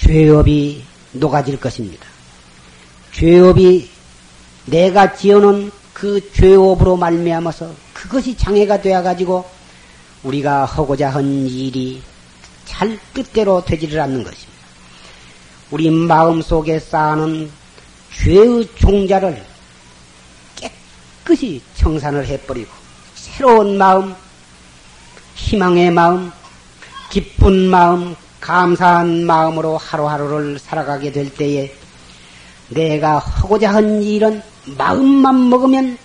죄업이 0.00 0.84
녹아질 1.12 1.58
것입니다. 1.60 2.06
죄업이 3.12 3.88
내가 4.66 5.14
지어놓은 5.14 5.70
그 5.92 6.32
죄업으로 6.32 6.96
말미암아서 6.96 7.72
그것이 7.92 8.36
장애가 8.36 8.82
되어 8.82 9.02
가지고 9.02 9.48
우리가 10.22 10.64
하고자 10.64 11.10
한 11.10 11.46
일이 11.46 12.02
잘 12.64 12.98
뜻대로 13.14 13.64
되지를 13.64 14.00
않는 14.00 14.24
것입니다. 14.24 14.41
우리 15.72 15.90
마음 15.90 16.42
속에 16.42 16.78
쌓아놓은 16.78 17.50
죄의 18.14 18.68
종자를 18.74 19.42
깨끗이 20.54 21.62
청산을 21.76 22.26
해버리고 22.26 22.70
새로운 23.14 23.78
마음, 23.78 24.14
희망의 25.34 25.90
마음, 25.90 26.30
기쁜 27.10 27.70
마음, 27.70 28.14
감사한 28.38 29.24
마음으로 29.24 29.78
하루하루를 29.78 30.58
살아가게 30.58 31.10
될 31.10 31.32
때에 31.34 31.74
내가 32.68 33.18
하고자 33.18 33.72
한 33.72 34.02
일은 34.02 34.42
마음만 34.76 35.48
먹으면 35.48 35.96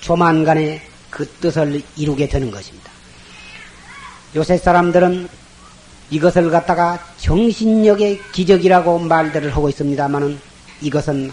조만간에 0.00 0.80
그 1.10 1.28
뜻을 1.28 1.82
이루게 1.96 2.30
되는 2.30 2.50
것입니다. 2.50 2.90
요새 4.34 4.56
사람들은 4.56 5.28
이것을 6.10 6.50
갖다가 6.50 6.98
정신력의 7.18 8.20
기적이라고 8.32 8.98
말들을 8.98 9.54
하고 9.54 9.68
있습니다만은 9.68 10.40
이것은 10.82 11.32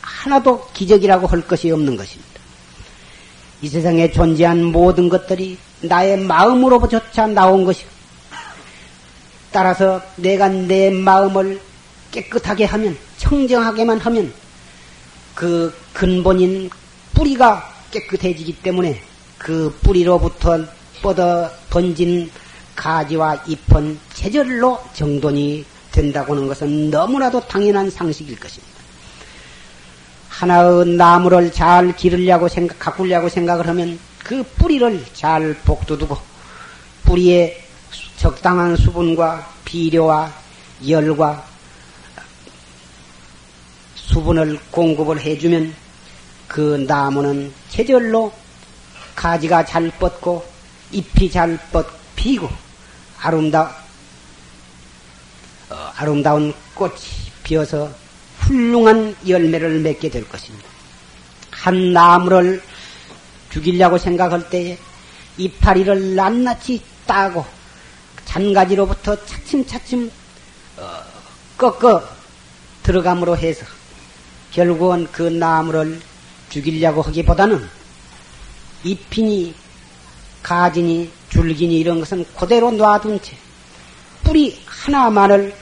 하나도 0.00 0.68
기적이라고 0.72 1.26
할 1.26 1.40
것이 1.42 1.70
없는 1.70 1.96
것입니다. 1.96 2.30
이 3.62 3.68
세상에 3.68 4.10
존재한 4.10 4.64
모든 4.64 5.08
것들이 5.08 5.58
나의 5.80 6.18
마음으로부터 6.18 7.00
나온 7.28 7.64
것이고, 7.64 7.90
따라서 9.50 10.00
내가 10.16 10.48
내 10.48 10.90
마음을 10.90 11.60
깨끗하게 12.10 12.64
하면, 12.64 12.96
청정하게만 13.18 13.98
하면, 13.98 14.32
그 15.34 15.74
근본인 15.92 16.70
뿌리가 17.14 17.72
깨끗해지기 17.90 18.62
때문에 18.62 19.00
그 19.38 19.76
뿌리로부터 19.82 20.64
뻗어 21.02 21.50
던진 21.70 22.30
가지와 22.74 23.44
잎은 23.46 23.98
체절로 24.14 24.80
정돈이 24.94 25.64
된다고 25.90 26.34
하는 26.34 26.48
것은 26.48 26.90
너무나도 26.90 27.46
당연한 27.46 27.90
상식일 27.90 28.38
것입니다. 28.38 28.72
하나의 30.28 30.86
나무를 30.96 31.52
잘 31.52 31.94
기르려고 31.94 32.48
생각, 32.48 32.78
가꾸려고 32.78 33.28
생각을 33.28 33.68
하면 33.68 33.98
그 34.24 34.42
뿌리를 34.56 35.04
잘 35.12 35.54
복두두고 35.64 36.16
뿌리에 37.04 37.62
적당한 38.16 38.76
수분과 38.76 39.48
비료와 39.64 40.32
열과 40.88 41.44
수분을 43.94 44.58
공급을 44.70 45.20
해주면 45.20 45.74
그 46.48 46.84
나무는 46.88 47.52
제절로 47.68 48.32
가지가 49.14 49.64
잘 49.64 49.90
뻗고 49.98 50.44
잎이 50.90 51.30
잘 51.30 51.58
뻗, 51.70 51.86
피고 52.22 52.48
아름다, 53.20 53.74
어, 55.68 55.92
아름다운 55.96 56.54
꽃이 56.72 56.94
피어서 57.42 57.90
훌륭한 58.38 59.16
열매를 59.26 59.80
맺게 59.80 60.08
될 60.08 60.28
것입니다. 60.28 60.68
한 61.50 61.92
나무를 61.92 62.62
죽이려고 63.50 63.98
생각할 63.98 64.48
때에 64.50 64.78
이파리를 65.36 66.14
낱낱이 66.14 66.80
따고 67.08 67.44
잔가지로부터 68.24 69.16
차츰차츰 69.26 70.08
어, 70.76 71.02
꺾어 71.58 72.08
들어감으로 72.84 73.36
해서 73.36 73.66
결국은 74.52 75.08
그 75.10 75.22
나무를 75.22 76.00
죽이려고 76.50 77.02
하기보다는 77.02 77.68
잎이니 78.84 79.56
가지니 80.44 81.21
줄기니 81.32 81.78
이런 81.78 81.98
것은 81.98 82.26
그대로 82.38 82.70
놔둔 82.70 83.20
채 83.22 83.36
뿌리 84.22 84.60
하나만을 84.66 85.54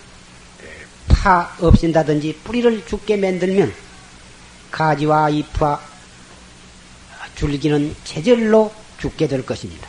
파 1.08 1.54
없앤다든지 1.60 2.40
뿌리를 2.44 2.84
죽게 2.86 3.16
만들면 3.16 3.72
가지와 4.70 5.30
잎과 5.30 5.80
줄기는 7.36 7.94
제절로 8.04 8.72
죽게 8.98 9.28
될 9.28 9.46
것입니다. 9.46 9.88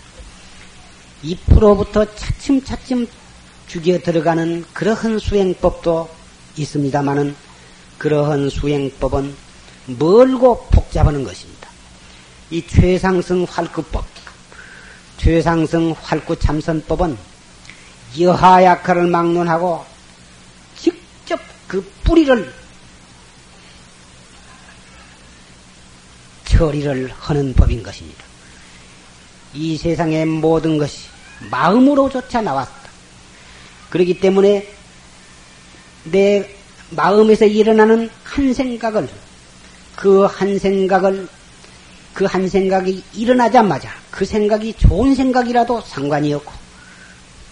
잎으로부터 1.23 2.05
차츰차츰 2.15 3.07
죽여 3.67 3.99
들어가는 3.99 4.65
그러한 4.73 5.19
수행법도 5.19 6.09
있습니다마는 6.57 7.35
그러한 7.97 8.49
수행법은 8.49 9.35
멀고 9.87 10.67
복잡하는 10.71 11.23
것입니다. 11.23 11.69
이 12.49 12.65
최상승 12.67 13.45
활구법, 13.49 14.05
최상승 15.25 15.93
활구 16.01 16.39
참선법은 16.39 17.15
여하약화를 18.19 19.05
막론하고 19.05 19.85
직접 20.75 21.39
그 21.67 21.87
뿌리를 22.03 22.51
처리를 26.45 27.13
하는 27.19 27.53
법인 27.53 27.83
것입니다. 27.83 28.23
이 29.53 29.77
세상의 29.77 30.25
모든 30.25 30.79
것이 30.79 31.01
마음으로조차 31.51 32.41
나왔다. 32.41 32.73
그렇기 33.91 34.19
때문에 34.19 34.67
내 36.05 36.49
마음에서 36.89 37.45
일어나는 37.45 38.09
한 38.23 38.53
생각을 38.55 39.07
그 39.95 40.25
한 40.25 40.57
생각을 40.57 41.27
그 42.13 42.25
한 42.25 42.47
생각이 42.49 43.03
일어나자마자 43.13 43.89
그 44.11 44.25
생각이 44.25 44.73
좋은 44.73 45.15
생각이라도 45.15 45.81
상관이 45.81 46.33
없고 46.33 46.51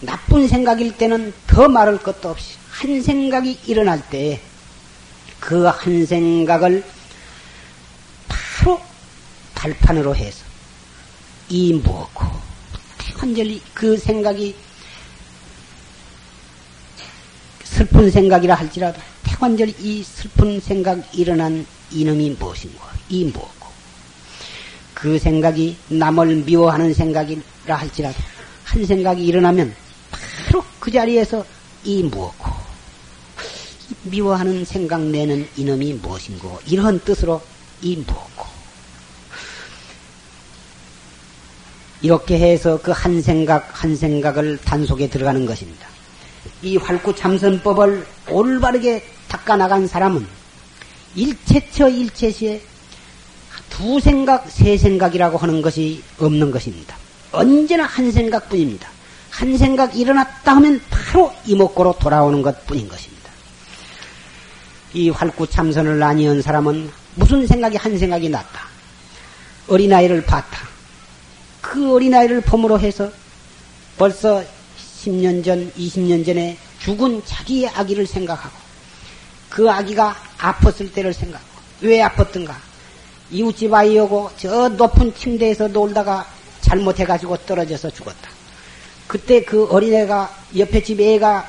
나쁜 0.00 0.48
생각일 0.48 0.96
때는 0.96 1.32
더 1.46 1.68
말할 1.68 1.98
것도 2.02 2.28
없이 2.30 2.56
한 2.70 3.02
생각이 3.02 3.58
일어날 3.66 4.02
때 4.10 4.40
그 5.40 5.66
한 5.70 6.04
생각을 6.06 6.84
바로 8.28 8.80
발판으로 9.54 10.14
해서 10.14 10.44
이 11.48 11.72
무엇고 11.72 12.26
완전히 13.18 13.62
그 13.74 13.96
생각이 13.96 14.54
슬픈 17.64 18.10
생각이라 18.10 18.54
할지라도 18.54 19.00
태관절이 19.24 19.76
이 19.80 20.02
슬픈 20.02 20.60
생각 20.60 21.14
일어난 21.16 21.66
이놈이 21.90 22.36
무엇인고 22.38 22.78
이 23.08 23.24
무엇고 23.24 23.59
그 25.00 25.18
생각이 25.18 25.76
남을 25.88 26.44
미워하는 26.44 26.92
생각이라 26.92 27.42
할지라도 27.74 28.18
한 28.64 28.84
생각이 28.84 29.24
일어나면 29.24 29.74
바로 30.10 30.62
그 30.78 30.90
자리에서 30.90 31.44
이 31.84 32.02
무엇고 32.02 32.50
미워하는 34.02 34.64
생각 34.66 35.00
내는 35.00 35.48
이놈이 35.56 35.94
무엇인고 35.94 36.60
이런 36.66 37.00
뜻으로 37.00 37.40
이 37.80 37.96
무엇고 37.96 38.44
이렇게 42.02 42.38
해서 42.38 42.80
그 42.80 42.92
한 42.92 43.22
생각 43.22 43.82
한 43.82 43.96
생각을 43.96 44.58
단속에 44.58 45.08
들어가는 45.08 45.46
것입니다. 45.46 45.86
이 46.62 46.76
활구 46.76 47.14
참선법을 47.14 48.06
올바르게 48.28 49.02
닦아나간 49.28 49.86
사람은 49.86 50.26
일체처 51.14 51.88
일체시에 51.88 52.62
두 53.80 53.98
생각, 53.98 54.50
세 54.50 54.76
생각이라고 54.76 55.38
하는 55.38 55.62
것이 55.62 56.02
없는 56.18 56.50
것입니다. 56.50 56.94
언제나 57.32 57.84
한 57.84 58.12
생각뿐입니다. 58.12 58.86
한 59.30 59.56
생각 59.56 59.96
일어났다 59.96 60.54
하면 60.56 60.82
바로 60.90 61.32
이목구로 61.46 61.96
돌아오는 61.98 62.42
것 62.42 62.66
뿐인 62.66 62.90
것입니다. 62.90 63.30
이 64.92 65.08
활구 65.08 65.46
참선을 65.46 66.02
아니한 66.02 66.42
사람은 66.42 66.90
무슨 67.14 67.46
생각이 67.46 67.78
한 67.78 67.96
생각이 67.96 68.28
났다. 68.28 68.66
어린아이를 69.68 70.26
봤다. 70.26 70.58
그 71.62 71.94
어린아이를 71.94 72.42
봄으로 72.42 72.78
해서 72.78 73.10
벌써 73.96 74.44
10년 74.76 75.42
전, 75.42 75.72
20년 75.72 76.26
전에 76.26 76.58
죽은 76.80 77.22
자기의 77.24 77.70
아기를 77.70 78.06
생각하고 78.06 78.54
그 79.48 79.70
아기가 79.70 80.14
아팠을 80.36 80.92
때를 80.92 81.14
생각하고 81.14 81.48
왜 81.80 82.02
아팠던가? 82.02 82.69
이웃집 83.30 83.72
아이하고 83.72 84.30
저 84.36 84.68
높은 84.68 85.14
침대에서 85.14 85.68
놀다가 85.68 86.26
잘못해가지고 86.60 87.38
떨어져서 87.38 87.90
죽었다. 87.90 88.30
그때 89.06 89.42
그 89.42 89.66
어린애가 89.70 90.30
옆에 90.56 90.82
집 90.82 91.00
애가 91.00 91.46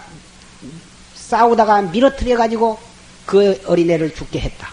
싸우다가 1.15 1.82
밀어뜨려가지고 1.84 2.78
그 3.26 3.62
어린애를 3.65 4.13
죽게 4.13 4.39
했다. 4.39 4.70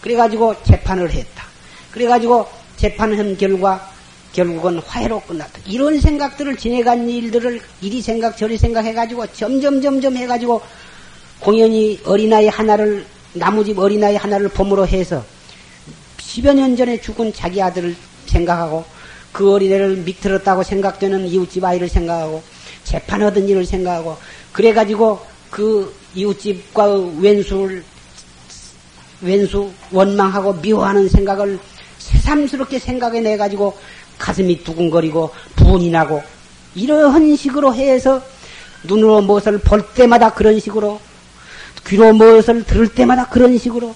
그래가지고 0.00 0.62
재판을 0.64 1.10
했다. 1.10 1.44
그래가지고 1.90 2.46
재판한 2.76 3.36
결과 3.36 3.90
결국은 4.32 4.78
화해로 4.78 5.20
끝났다. 5.20 5.60
이런 5.66 6.00
생각들을 6.00 6.56
지내간 6.56 7.08
일들을 7.08 7.60
이리 7.80 8.02
생각 8.02 8.36
저리 8.36 8.58
생각해가지고 8.58 9.28
점점 9.32 9.80
점점 9.80 10.16
해가지고 10.16 10.60
공연히 11.38 12.00
어린아이 12.04 12.48
하나를 12.48 13.06
나무집 13.32 13.78
어린아이 13.78 14.16
하나를 14.16 14.48
봄으로 14.48 14.86
해서 14.86 15.24
10여 16.34 16.54
년 16.54 16.76
전에 16.76 17.00
죽은 17.00 17.32
자기 17.32 17.62
아들을 17.62 17.94
생각하고 18.26 18.84
그 19.30 19.52
어린애를 19.52 19.98
밑들었다고 19.98 20.64
생각되는 20.64 21.28
이웃집 21.28 21.62
아이를 21.62 21.88
생각하고 21.88 22.42
재판하던 22.82 23.48
일을 23.48 23.64
생각하고 23.64 24.16
그래가지고 24.52 25.20
그 25.50 25.94
이웃집과 26.16 26.88
왼수를 27.20 27.84
왼수 29.20 29.70
원망하고 29.92 30.54
미워하는 30.54 31.08
생각을 31.08 31.58
새삼스럽게 31.98 32.80
생각해 32.80 33.20
내 33.20 33.36
가지고 33.36 33.78
가슴이 34.18 34.64
두근거리고 34.64 35.30
분이 35.54 35.90
나고 35.90 36.22
이러한 36.74 37.36
식으로 37.36 37.74
해서 37.74 38.20
눈으로 38.82 39.22
무엇을 39.22 39.58
볼 39.58 39.86
때마다 39.94 40.34
그런 40.34 40.58
식으로 40.58 41.00
귀로 41.86 42.12
무엇을 42.12 42.64
들을 42.64 42.88
때마다 42.88 43.28
그런 43.28 43.56
식으로 43.56 43.94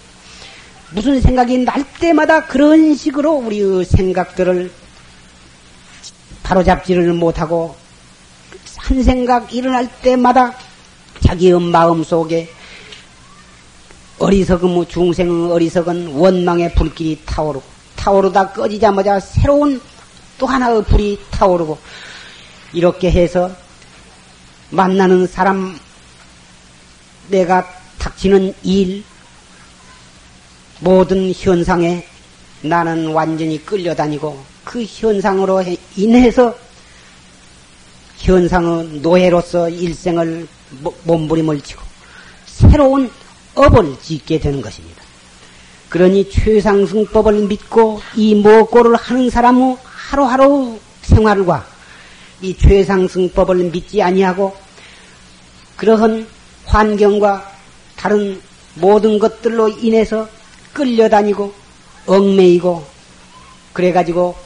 무슨 0.90 1.20
생각이 1.20 1.59
날 1.59 1.85
때마다 2.01 2.46
그런 2.46 2.94
식으로 2.94 3.33
우리의 3.33 3.85
생각들을 3.85 4.72
바로잡지를 6.42 7.12
못하고 7.12 7.77
한 8.77 9.03
생각 9.03 9.53
일어날 9.53 9.88
때마다 10.01 10.55
자기의 11.20 11.61
마음 11.61 12.03
속에 12.03 12.51
어리석음 14.18 14.87
중생의 14.87 15.53
어리석은 15.53 16.14
원망의 16.14 16.74
불길이 16.74 17.20
타오르고 17.27 17.64
타오르다 17.96 18.53
꺼지자마자 18.53 19.20
새로운 19.20 19.81
또 20.38 20.46
하나의 20.46 20.85
불이 20.85 21.20
타오르고 21.31 21.79
이렇게 22.72 23.11
해서 23.11 23.51
만나는 24.70 25.27
사람 25.27 25.79
내가 27.29 27.68
닥치는 27.98 28.55
일 28.62 29.05
모든 30.80 31.32
현상에 31.32 32.04
나는 32.62 33.08
완전히 33.12 33.64
끌려다니고 33.64 34.44
그 34.64 34.84
현상으로 34.84 35.64
인해서 35.96 36.54
현상의 38.18 39.00
노예로서 39.00 39.68
일생을 39.68 40.46
몸부림을 41.04 41.60
치고 41.60 41.82
새로운 42.46 43.10
업을 43.54 43.96
짓게 44.00 44.38
되는 44.38 44.60
것입니다. 44.60 45.02
그러니 45.88 46.30
최상승법을 46.30 47.46
믿고 47.46 48.00
이 48.14 48.34
모고를 48.34 48.96
하는 48.96 49.30
사람의 49.30 49.78
하루하루 49.82 50.78
생활과 51.02 51.66
이 52.42 52.56
최상승법을 52.56 53.70
믿지 53.70 54.02
아니하고 54.02 54.54
그러한 55.76 56.26
환경과 56.66 57.52
다른 57.96 58.40
모든 58.74 59.18
것들로 59.18 59.68
인해서 59.70 60.28
끌려다니고 60.78 61.52
얽매이고 62.06 62.86
그래가지고 63.72 64.36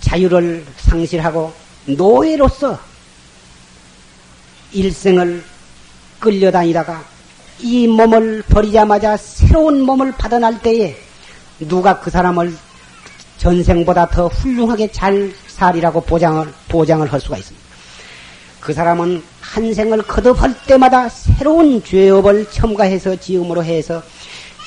자유를 0.00 0.64
상실하고 0.78 1.52
노예로서 1.84 2.78
일생을 4.72 5.44
끌려다니다가 6.20 7.04
이 7.60 7.86
몸을 7.86 8.42
버리자마자 8.48 9.18
새로운 9.18 9.82
몸을 9.82 10.12
받아날 10.12 10.58
때에 10.60 10.96
누가 11.60 12.00
그 12.00 12.10
사람을 12.10 12.56
전생보다 13.36 14.08
더 14.08 14.28
훌륭하게 14.28 14.90
잘 14.90 15.32
살이라고 15.48 16.00
보장을, 16.00 16.50
보장을 16.68 17.12
할 17.12 17.20
수가 17.20 17.36
있습니다. 17.36 17.64
그 18.60 18.72
사람은 18.72 19.22
한 19.42 19.74
생을 19.74 20.02
거듭할 20.02 20.54
때마다 20.66 21.10
새로운 21.10 21.84
죄업을 21.84 22.50
첨가해서 22.50 23.16
지음으로 23.16 23.62
해서 23.62 24.02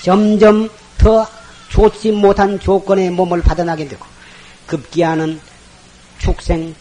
점점 0.03 0.69
더 0.97 1.27
좋지 1.69 2.11
못한 2.11 2.59
조건의 2.59 3.11
몸을 3.11 3.41
받아나게 3.41 3.87
되고 3.87 4.05
급기야는 4.65 5.39
축생 6.17 6.75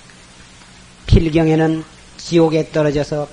필경에는 1.07 1.85
지옥에 2.17 2.71
떨어져서 2.71 3.29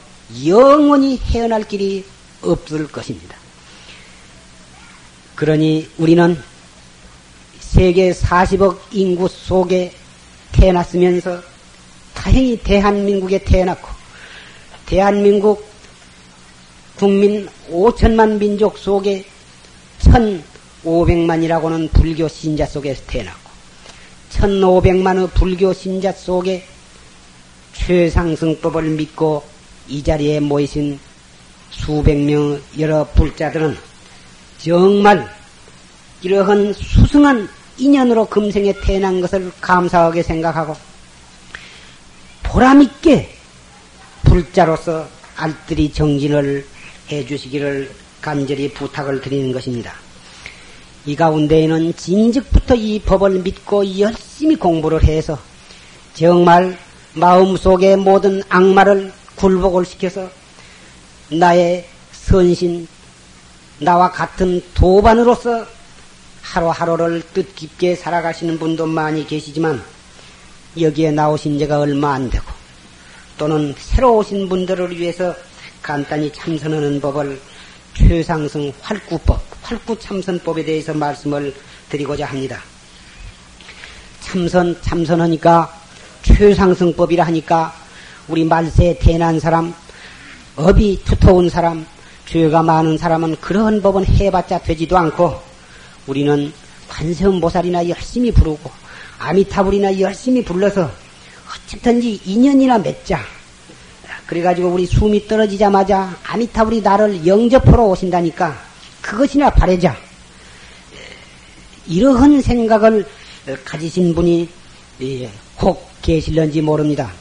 영원히 0.46 1.18
헤어날 1.18 1.64
길이 1.64 2.06
없을 2.42 2.88
것입니다. 2.88 3.36
그러니 5.36 5.90
우리는 5.98 6.42
세계 7.60 8.12
40억 8.12 8.78
인구 8.92 9.28
속에 9.28 9.94
태어났으면서 10.52 11.42
다행히 12.14 12.58
대한민국에 12.58 13.40
태어났고 13.44 13.90
대한민국 14.86 15.68
국민 16.96 17.50
5천만 17.72 18.38
민족 18.38 18.78
속에 18.78 19.26
1,500만이라고는 20.84 21.92
불교 21.92 22.28
신자 22.28 22.66
속에서 22.66 23.02
태어났고 23.08 23.50
1,500만의 24.32 25.34
불교 25.34 25.74
신자 25.74 26.12
속에 26.12 26.66
최상승법을 27.74 28.84
믿고 28.90 29.44
이 29.88 30.04
자리에 30.04 30.40
모이신 30.40 31.00
수백 31.70 32.18
명 32.18 32.62
여러 32.80 33.06
불자들은 33.14 33.78
정말 34.60 35.28
이러한 36.22 36.74
수승한 36.74 37.50
인연으로 37.78 38.26
금생에 38.26 38.74
태어난 38.82 39.20
것을 39.20 39.52
감사하게 39.60 40.24
생각하고 40.24 40.76
보람있게 42.44 43.30
불자로서 44.24 45.08
알뜰히 45.36 45.92
정진을 45.92 46.66
해 47.12 47.26
주시기를 47.26 47.92
간절히 48.22 48.72
부탁을 48.72 49.22
드리는 49.22 49.52
것입니다. 49.52 50.03
이 51.06 51.16
가운데에는 51.16 51.96
진즉부터 51.96 52.76
이 52.76 53.00
법을 53.00 53.40
믿고 53.40 54.00
열심히 54.00 54.56
공부를 54.56 55.04
해서 55.04 55.38
정말 56.14 56.78
마음속의 57.14 57.98
모든 57.98 58.42
악마를 58.50 59.12
굴복을 59.36 59.86
시켜서 59.86 60.30
나의 61.30 61.86
선신, 62.12 62.88
나와 63.80 64.12
같은 64.12 64.62
도반으로서 64.74 65.66
하루하루를 66.42 67.24
뜻깊게 67.34 67.96
살아가시는 67.96 68.60
분도 68.60 68.86
많이 68.86 69.26
계시지만 69.26 69.84
여기에 70.80 71.12
나오신 71.12 71.60
지가 71.60 71.80
얼마 71.80 72.14
안 72.14 72.30
되고 72.30 72.46
또는 73.38 73.74
새로 73.78 74.18
오신 74.18 74.48
분들을 74.50 74.98
위해서 74.98 75.36
간단히 75.82 76.32
참선하는 76.32 77.02
법을 77.02 77.40
최상승 77.96 78.72
활구법, 78.82 79.42
활구참선법에 79.64 80.66
대해서 80.66 80.94
말씀을 80.94 81.54
드리고자 81.90 82.26
합니다. 82.26 82.62
참선, 84.22 84.80
참선하니까 84.82 85.82
최상승법이라 86.22 87.26
하니까 87.26 87.74
우리 88.28 88.44
말세에 88.44 88.98
태어난 89.00 89.40
사람, 89.40 89.74
업이 90.56 91.02
두터운 91.04 91.50
사람, 91.50 91.86
죄가 92.26 92.64
많은 92.64 92.98
사람은 92.98 93.38
그런 93.42 93.82
법은 93.82 94.06
해봤자 94.06 94.60
되지도 94.60 94.98
않고 94.98 95.42
우리는 96.08 96.54
관세음보살이나 96.88 97.90
열심히 97.90 98.32
부르고 98.32 98.72
아미타불이나 99.20 100.00
열심히 100.00 100.44
불러서 100.44 100.90
어쨌든지 101.50 102.22
인연이나 102.26 102.80
맺자. 102.80 103.20
그래가지고 104.28 104.70
우리 104.70 104.86
숨이 104.86 105.28
떨어지자마자 105.28 106.18
아미타불이 106.26 106.82
나를 106.82 107.28
영접하러 107.28 107.84
오신다니까 107.84 108.73
그것이나 109.04 109.50
바래자. 109.50 109.96
이러한 111.86 112.42
생각을 112.42 113.06
가지신 113.66 114.16
분이 114.16 114.50
혹 115.62 115.88
계실런지 116.02 116.62
모릅니다. 116.62 117.12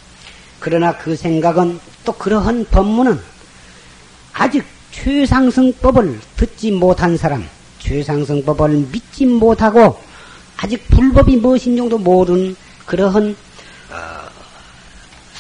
그러나 0.60 0.96
그 0.96 1.16
생각은 1.16 1.80
또 2.04 2.12
그러한 2.12 2.66
법문은 2.70 3.20
아직 4.32 4.64
최상승법을 4.92 6.20
듣지 6.36 6.70
못한 6.70 7.16
사람, 7.16 7.46
최상승법을 7.80 8.88
믿지 8.92 9.26
못하고 9.26 10.00
아직 10.56 10.86
불법이 10.88 11.36
무엇인 11.36 11.76
정도 11.76 11.98
모르는 11.98 12.54
그러한 12.86 13.36
어, 13.90 13.96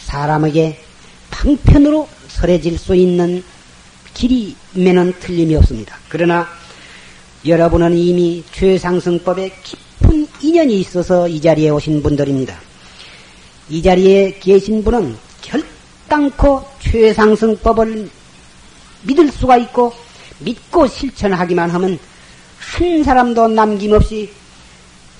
사람에게 0.06 0.82
방편으로 1.30 2.08
설해질 2.28 2.76
수 2.78 2.96
있는 2.96 3.44
길이면은 4.14 5.14
틀림이 5.20 5.54
없습니다. 5.56 5.96
그러나 6.08 6.46
여러분은 7.44 7.96
이미 7.96 8.44
최상승법에 8.52 9.52
깊은 9.62 10.28
인연이 10.40 10.80
있어서 10.80 11.28
이 11.28 11.40
자리에 11.40 11.70
오신 11.70 12.02
분들입니다. 12.02 12.56
이 13.68 13.82
자리에 13.82 14.38
계신 14.38 14.84
분은 14.84 15.16
결단코 15.40 16.64
최상승법을 16.80 18.08
믿을 19.02 19.32
수가 19.32 19.56
있고 19.58 19.92
믿고 20.40 20.86
실천하기만 20.86 21.70
하면 21.70 21.98
한 22.58 23.04
사람도 23.04 23.48
남김없이 23.48 24.30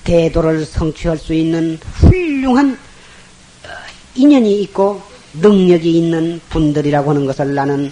대도를 0.03 0.65
성취할 0.65 1.17
수 1.17 1.33
있는 1.33 1.77
훌륭한 1.95 2.73
어, 2.73 3.67
인연이 4.15 4.61
있고 4.63 5.01
능력이 5.33 5.97
있는 5.97 6.41
분들이라고 6.49 7.09
하는 7.09 7.25
것을 7.25 7.55
나는 7.55 7.91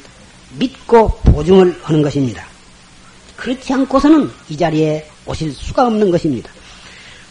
믿고 0.57 1.09
보증을 1.23 1.79
하는 1.83 2.01
것입니다. 2.01 2.45
그렇지 3.37 3.73
않고서는 3.73 4.31
이 4.49 4.57
자리에 4.57 5.07
오실 5.25 5.53
수가 5.53 5.87
없는 5.87 6.11
것입니다. 6.11 6.51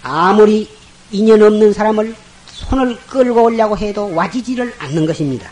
아무리 0.03 0.69
인연 1.11 1.43
없는 1.43 1.73
사람을 1.73 2.15
손을 2.47 2.97
끌고 3.09 3.45
오려고 3.45 3.77
해도 3.77 4.13
와지지를 4.15 4.75
않는 4.79 5.07
것입니다. 5.07 5.51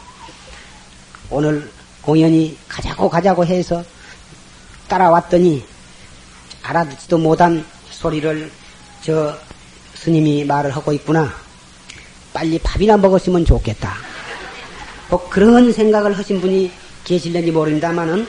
오늘 1.31 1.71
공연이 2.01 2.57
가자고 2.69 3.09
가자고 3.09 3.45
해서 3.45 3.85
따라왔더니 4.89 5.65
알아듣지도 6.63 7.19
못한 7.19 7.65
소리를 7.91 8.51
저 9.03 9.37
스님이 9.95 10.45
말을 10.45 10.71
하고 10.71 10.93
있구나. 10.93 11.33
빨리 12.33 12.59
밥이나 12.59 12.97
먹었으면 12.97 13.45
좋겠다. 13.45 13.97
뭐 15.11 15.29
그런 15.29 15.73
생각을 15.73 16.17
하신 16.17 16.41
분이 16.41 16.71
계실는지 17.05 17.51
모릅니다만은 17.51 18.27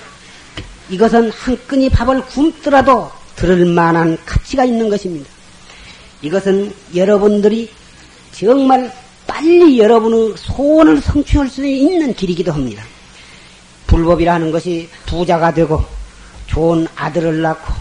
이것은 0.89 1.32
한 1.32 1.58
끈이 1.67 1.89
밥을 1.89 2.21
굶더라도 2.25 3.12
들을 3.36 3.65
만한 3.65 4.17
가치가 4.25 4.65
있는 4.65 4.89
것입니다. 4.89 5.29
이것은 6.21 6.73
여러분들이 6.95 7.69
정말 8.32 8.91
빨리 9.27 9.79
여러분의 9.79 10.34
소원을 10.36 11.01
성취할 11.01 11.47
수 11.49 11.65
있는 11.65 12.13
길이기도 12.13 12.51
합니다. 12.51 12.84
불법이라는 13.88 14.51
것이 14.51 14.89
부자가 15.05 15.53
되고 15.53 15.84
좋은 16.47 16.88
아들을 16.95 17.41
낳고 17.41 17.73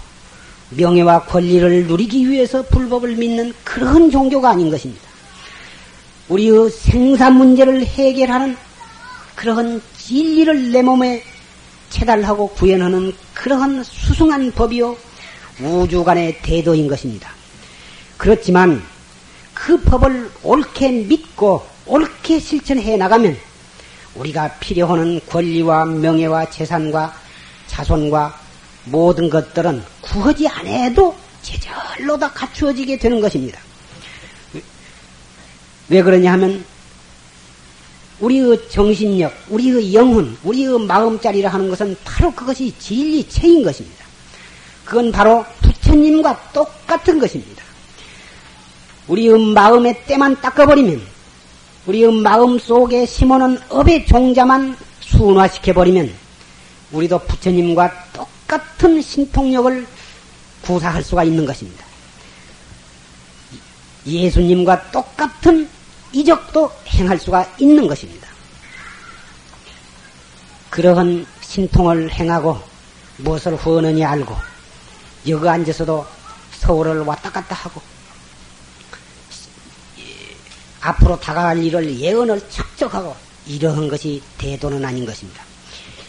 명예와 0.70 1.24
권리를 1.24 1.87
누리기 1.87 2.29
위해서 2.29 2.62
불법을 2.62 3.16
믿는 3.16 3.55
그런 3.64 4.11
종교가 4.11 4.51
아닌 4.51 4.70
것입니다. 4.70 5.03
우리의 6.29 6.70
생사 6.70 7.31
문제를 7.31 7.87
해결하는 7.87 8.57
그러한 9.35 9.81
진리를 10.09 10.73
내 10.73 10.81
몸에 10.81 11.23
체달하고 11.90 12.49
구현하는 12.55 13.12
그러한 13.35 13.85
수승한 13.85 14.53
법이요 14.53 14.97
우주간의 15.61 16.38
대도인 16.40 16.88
것입니다. 16.88 17.31
그렇지만 18.16 18.83
그 19.53 19.79
법을 19.79 20.31
옳게 20.42 20.92
믿고 20.92 21.62
옳게 21.85 22.40
실천해 22.40 22.97
나가면 22.97 23.37
우리가 24.14 24.49
필요하는 24.61 25.21
권리와 25.29 25.85
명예와 25.85 26.49
재산과 26.49 27.14
자손과 27.66 28.40
모든 28.87 29.29
것들은 29.29 29.85
구하지 30.01 30.49
않아도 30.49 31.14
제절로 31.42 32.18
다 32.18 32.33
갖추어지게 32.33 32.97
되는 32.97 33.21
것입니다. 33.21 33.61
왜 35.90 36.03
그러냐 36.03 36.33
하면 36.33 36.64
우리의 38.21 38.69
정신력, 38.69 39.33
우리의 39.49 39.95
영혼, 39.95 40.37
우리의 40.43 40.81
마음자리라 40.81 41.51
하는 41.51 41.69
것은 41.69 41.97
바로 42.05 42.33
그것이 42.33 42.75
진리체인 42.79 43.63
것입니다. 43.63 44.05
그건 44.85 45.13
바로 45.13 45.45
부처님과 45.61 46.51
똑같은 46.53 47.19
것입니다. 47.19 47.63
우리의 49.07 49.39
마음의 49.39 50.05
때만 50.07 50.41
닦아버리면, 50.41 51.01
우리의 51.87 52.13
마음 52.13 52.59
속에 52.59 53.07
심어놓은 53.07 53.59
업의 53.69 54.07
종자만 54.07 54.77
순화시켜버리면, 55.01 56.13
우리도 56.93 57.19
부처님과 57.21 57.93
똑같은 58.13 59.01
신통력을 59.01 59.87
구사할 60.63 61.03
수가 61.03 61.25
있는 61.25 61.47
것입니다. 61.47 61.85
예수님과 64.07 64.91
똑같은 64.91 65.69
이적도 66.12 66.71
행할 66.88 67.18
수가 67.18 67.47
있는 67.59 67.87
것입니다. 67.87 68.29
그러한 70.71 71.27
신통을 71.40 72.11
행하고 72.12 72.61
무엇을 73.18 73.57
후원하니 73.57 74.05
알고 74.05 74.37
여기 75.29 75.49
앉아서도 75.49 76.07
서울을 76.53 77.01
왔다 77.01 77.31
갔다 77.31 77.55
하고 77.55 77.81
앞으로 80.81 81.18
다가갈 81.18 81.62
일을 81.62 81.99
예언을 81.99 82.49
척척하고 82.49 83.14
이러한 83.47 83.88
것이 83.88 84.23
대도는 84.38 84.85
아닌 84.85 85.05
것입니다. 85.05 85.42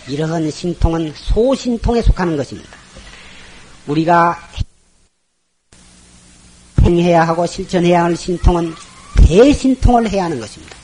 이러한 0.07 0.49
신통은 0.51 1.13
소신통에 1.15 2.01
속하는 2.01 2.37
것입니다. 2.37 2.69
우리가 3.87 4.37
행해야 6.81 7.27
하고 7.27 7.45
실천해야 7.45 8.03
할 8.03 8.15
신통은 8.15 8.73
대신통을 9.25 10.09
해야 10.09 10.25
하는 10.25 10.39
것입니다. 10.39 10.75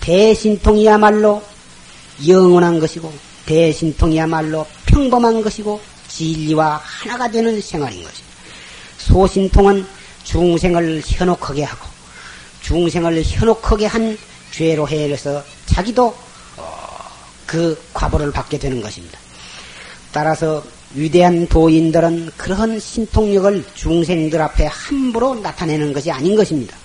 대신통이야말로 0.00 1.42
영원한 2.26 2.78
것이고 2.78 3.12
대신통이야말로 3.46 4.66
평범한 4.86 5.42
것이고 5.42 5.80
진리와 6.08 6.80
하나가 6.84 7.30
되는 7.30 7.60
생활인 7.60 8.02
것입니다. 8.02 8.32
소신통은 8.98 9.86
중생을 10.24 11.02
현혹하게 11.04 11.64
하고 11.64 11.86
중생을 12.62 13.22
현혹하게 13.24 13.86
한 13.86 14.18
죄로 14.52 14.86
해서 14.88 15.42
자기도 15.66 16.14
그 17.46 17.80
과보를 17.92 18.30
받게 18.32 18.58
되는 18.58 18.80
것입니다. 18.80 19.18
따라서 20.12 20.62
위대한 20.94 21.46
도인들은 21.46 22.30
그런 22.36 22.78
신통력을 22.78 23.64
중생들 23.74 24.40
앞에 24.40 24.66
함부로 24.66 25.34
나타내는 25.34 25.92
것이 25.92 26.10
아닌 26.10 26.36
것입니다. 26.36 26.76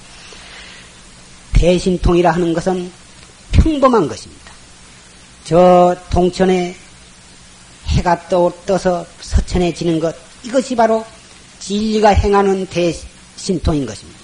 대신통이라 1.58 2.32
하는 2.32 2.54
것은 2.54 2.92
평범한 3.52 4.08
것입니다. 4.08 4.52
저 5.44 5.96
동천에 6.12 6.76
해가 7.88 8.30
떠, 8.30 8.52
떠서 8.66 9.06
서천해지는 9.22 10.00
것, 10.00 10.16
이것이 10.44 10.76
바로 10.76 11.06
진리가 11.60 12.10
행하는 12.10 12.68
대신통인 12.68 13.86
것입니다. 13.86 14.20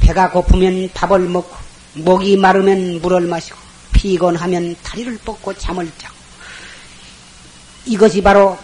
배가 0.00 0.30
고프면 0.30 0.90
밥을 0.92 1.20
먹고, 1.20 1.56
목이 1.94 2.36
마르면 2.36 3.00
물을 3.00 3.22
마시고, 3.22 3.56
피곤하면 3.92 4.76
다리를 4.82 5.16
뻗고 5.24 5.54
잠을 5.54 5.90
자고 5.96 6.14
이것이 7.86 8.20
바로 8.22 8.58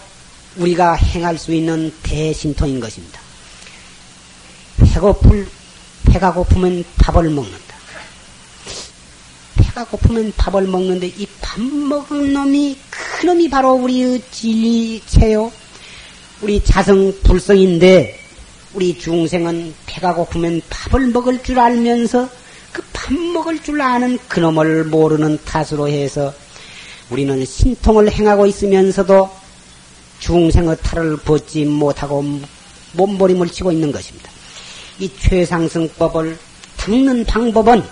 우리가 0.56 0.94
행할 0.94 1.38
수 1.38 1.52
있는 1.54 1.94
대신통인 2.02 2.78
것입니다. 2.78 3.20
배고플 4.76 5.48
배가 6.10 6.32
고프면 6.32 6.84
밥을 6.98 7.30
먹는다. 7.30 7.74
배가 9.56 9.84
고프면 9.84 10.32
밥을 10.36 10.62
먹는데 10.66 11.06
이 11.08 11.26
밥 11.40 11.60
먹은 11.60 12.32
놈이 12.32 12.78
그 12.90 13.26
놈이 13.26 13.50
바로 13.50 13.72
우리의 13.74 14.22
진리체요. 14.30 15.50
우리 16.42 16.62
자성 16.62 17.12
불성인데 17.24 18.20
우리 18.74 18.96
중생은 18.96 19.74
배가 19.86 20.14
고프면 20.14 20.62
밥을 20.70 21.08
먹을 21.08 21.42
줄 21.42 21.58
알면서 21.58 22.28
밥 22.92 23.12
먹을 23.12 23.60
줄 23.60 23.82
아는 23.82 24.16
그놈을 24.28 24.84
모르는 24.84 25.40
탓으로 25.44 25.88
해서 25.88 26.32
우리는 27.10 27.44
신통을 27.44 28.12
행하고 28.12 28.46
있으면서도 28.46 29.28
중생의 30.20 30.76
탈을 30.84 31.16
벗지 31.16 31.64
못하고 31.64 32.22
몸부림을 32.92 33.48
치고 33.48 33.72
있는 33.72 33.90
것입니다. 33.90 34.30
이 35.00 35.10
최상승법을 35.18 36.38
닦는 36.76 37.24
방법은 37.24 37.82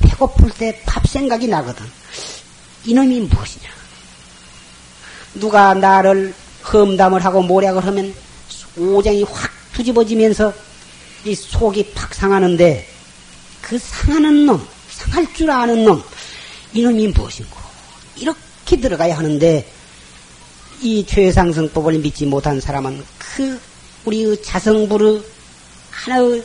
배고플 0.00 0.50
때 0.50 0.82
밥 0.84 1.06
생각이 1.06 1.46
나거든. 1.46 1.86
이놈이 2.84 3.20
무엇이냐? 3.20 3.68
누가 5.34 5.74
나를 5.74 6.34
험담을 6.72 7.24
하고 7.24 7.42
모략을 7.42 7.86
하면 7.86 8.14
오장이 8.76 9.22
확 9.22 9.50
뒤집어지면서 9.74 10.52
이 11.24 11.34
속이 11.34 11.92
팍 11.94 12.14
상하는데 12.14 12.86
그 13.62 13.78
상하는 13.78 14.44
놈, 14.46 14.66
상할 14.90 15.32
줄 15.32 15.50
아는 15.50 15.84
놈, 15.84 16.02
이놈이 16.74 17.08
무엇인고? 17.08 17.56
이렇게 18.16 18.76
들어가야 18.76 19.16
하는데, 19.16 19.66
이 20.82 21.06
최상승법을 21.06 21.98
믿지 22.00 22.26
못한 22.26 22.60
사람은 22.60 23.02
그 23.16 23.58
우리의 24.04 24.42
자성부의 24.42 25.22
하나의 25.94 26.42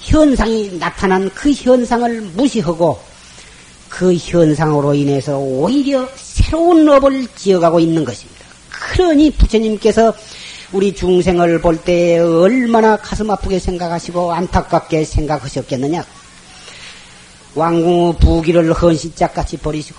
현상이 0.00 0.78
나타난 0.78 1.30
그 1.34 1.52
현상을 1.52 2.20
무시하고 2.34 3.00
그 3.88 4.14
현상으로 4.14 4.94
인해서 4.94 5.36
오히려 5.38 6.08
새로운 6.16 6.88
업을 6.88 7.26
지어가고 7.34 7.80
있는 7.80 8.04
것입니다. 8.04 8.40
그러니 8.70 9.30
부처님께서 9.32 10.14
우리 10.72 10.94
중생을 10.94 11.60
볼 11.60 11.78
때 11.84 12.18
얼마나 12.18 12.96
가슴 12.96 13.30
아프게 13.30 13.58
생각하시고 13.58 14.32
안타깝게 14.32 15.04
생각하셨겠느냐. 15.04 16.04
왕궁의 17.56 18.16
부기를 18.20 18.72
헌신짝같이 18.72 19.56
버리시고 19.58 19.98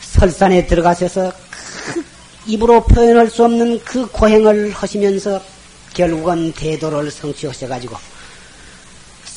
설산에 0.00 0.66
들어가셔서 0.66 1.32
그 1.50 2.04
입으로 2.46 2.84
표현할 2.84 3.30
수 3.30 3.44
없는 3.44 3.80
그 3.84 4.06
고행을 4.06 4.70
하시면서 4.72 5.40
결국은 5.96 6.52
대도를 6.52 7.10
성취하셔가지고 7.10 7.96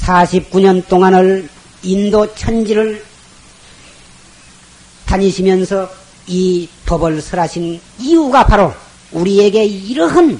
49년 0.01 0.85
동안을 0.89 1.47
인도 1.83 2.35
천지를 2.35 3.05
다니시면서 5.05 5.89
이 6.27 6.67
법을 6.85 7.21
설하신 7.21 7.79
이유가 7.99 8.45
바로 8.45 8.73
우리에게 9.13 9.63
이러한 9.63 10.39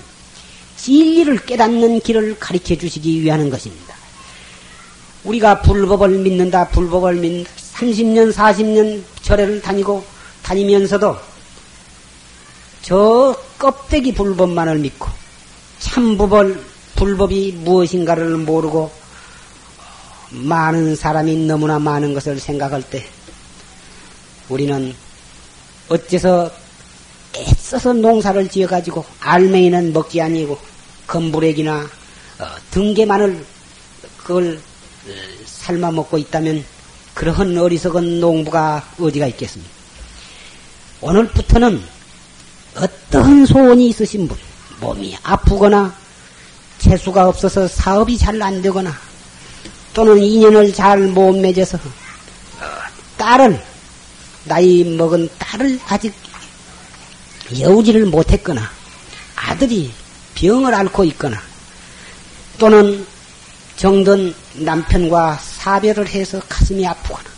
진리를 0.76 1.46
깨닫는 1.46 2.02
길을 2.02 2.38
가르쳐 2.38 2.76
주시기 2.76 3.22
위한 3.22 3.50
것입니다. 3.50 3.96
우리가 5.24 5.62
불법을 5.62 6.10
믿는다, 6.10 6.68
불법을 6.68 7.16
믿 7.16 7.48
30년, 7.48 8.34
40년 8.34 9.02
절에를 9.22 9.62
다니고 9.62 10.06
다니면서도 10.44 11.18
저 12.82 13.36
껍데기 13.58 14.14
불법만을 14.14 14.80
믿고 14.80 15.19
참법을 15.80 16.64
불법이 16.96 17.54
무엇인가를 17.64 18.38
모르고 18.38 18.92
많은 20.32 20.96
사람이 20.96 21.48
너무나 21.48 21.80
많은 21.80 22.14
것을 22.14 22.40
생각할 22.40 22.84
때 22.84 23.06
우리는 24.50 24.94
어째서 25.88 26.52
애써서 27.36 27.94
농사를 27.94 28.48
지어가지고 28.50 29.06
알맹이는 29.20 29.94
먹지 29.94 30.22
아니고 30.22 30.60
건부렉이나 31.08 31.90
어, 32.40 32.46
등개만을 32.72 33.46
그걸 34.18 34.58
어, 34.58 35.12
삶아 35.46 35.92
먹고 35.92 36.18
있다면 36.18 36.64
그러한 37.14 37.58
어리석은 37.58 38.20
농부가 38.20 38.88
어디가 39.00 39.28
있겠습니까? 39.28 39.72
오늘부터는 41.02 41.82
어떤 42.76 43.46
소원이 43.46 43.90
있으신 43.90 44.28
분, 44.28 44.38
몸이 44.80 45.18
아프거나 45.24 45.94
재수가 46.80 47.28
없어서 47.28 47.68
사업이 47.68 48.18
잘 48.18 48.42
안 48.42 48.62
되거나 48.62 48.96
또는 49.94 50.22
인연을 50.24 50.74
잘 50.74 51.00
못 51.10 51.34
맺어서 51.38 51.78
어, 51.78 52.64
딸을 53.18 53.62
나이 54.46 54.84
먹은 54.84 55.30
딸을 55.38 55.80
아직 55.88 56.14
여우지를 57.60 58.06
못했거나 58.06 58.62
아들이 59.36 59.92
병을 60.36 60.74
앓고 60.74 61.04
있거나 61.06 61.42
또는 62.58 63.06
정든 63.76 64.34
남편과 64.54 65.40
사별을 65.42 66.08
해서 66.08 66.42
가슴이 66.48 66.86
아프거나 66.88 67.30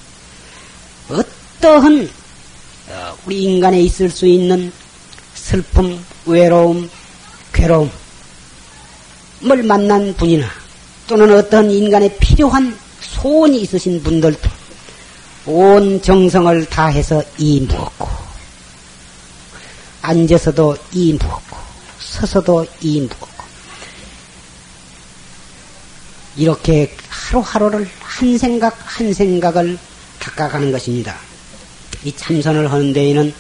어떠한 1.10 2.10
어, 2.90 3.18
우리 3.26 3.44
인간에 3.44 3.82
있을 3.82 4.10
수 4.10 4.28
있는 4.28 4.72
슬픔, 5.34 6.04
외로움, 6.26 6.90
괴로움을 7.54 7.92
만난 9.64 10.14
분이나 10.16 10.48
또는 11.08 11.36
어떤 11.36 11.70
인간에 11.70 12.16
필요한 12.18 12.78
소원이 13.02 13.62
있으신 13.62 14.02
분들도 14.04 14.50
온 15.46 16.02
정성을 16.02 16.66
다해서 16.66 17.24
이 17.38 17.62
무었고 17.62 18.08
앉아서도 20.02 20.78
이 20.94 21.14
무었고 21.14 21.58
서서도 22.00 22.66
이 22.82 23.02
무었고 23.02 23.28
이렇게 26.38 26.96
하루하루를 27.10 27.90
한 28.00 28.38
생각 28.38 28.78
한 28.86 29.14
생각을 29.14 29.78
닦아가는 30.20 30.72
것입니다. 30.72 31.16
이 32.04 32.16
참선을 32.16 32.72
하는 32.72 32.94
데에는 32.94 33.34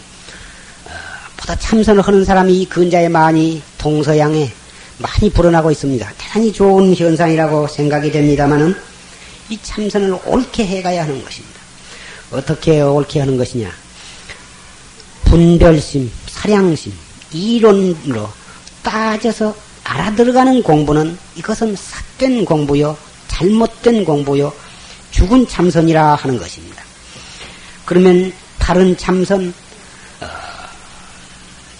어, 0.85 0.89
보다 1.37 1.55
참선을 1.55 2.01
하는 2.01 2.25
사람이 2.25 2.61
이 2.61 2.65
근자에 2.65 3.07
많이 3.07 3.61
동서양에 3.81 4.47
많이 4.99 5.31
불어나고 5.31 5.71
있습니다. 5.71 6.13
대단히 6.17 6.53
좋은 6.53 6.95
현상이라고 6.95 7.67
생각이 7.67 8.11
됩니다만은 8.11 8.75
이 9.49 9.57
참선을 9.61 10.19
옳게 10.23 10.65
해가야 10.65 11.03
하는 11.03 11.23
것입니다. 11.23 11.59
어떻게 12.31 12.79
옳게 12.79 13.19
하는 13.19 13.37
것이냐? 13.37 13.71
분별심, 15.25 16.11
사량심, 16.27 16.93
이론으로 17.33 18.29
따져서 18.83 19.55
알아들어가는 19.83 20.61
공부는 20.61 21.17
이것은 21.35 21.75
삿된 21.75 22.45
공부요, 22.45 22.95
잘못된 23.29 24.05
공부요, 24.05 24.53
죽은 25.09 25.47
참선이라 25.47 26.15
하는 26.15 26.37
것입니다. 26.37 26.83
그러면 27.85 28.31
바른 28.59 28.95
참선, 28.95 29.51
어, 30.21 30.27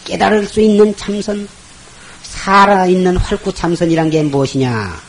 깨달을 0.05 0.47
수 0.47 0.59
있는 0.61 0.95
참선, 0.95 1.47
살아있는 2.45 3.17
활구 3.17 3.53
참선이란 3.53 4.09
게 4.09 4.23
무엇이냐? 4.23 4.99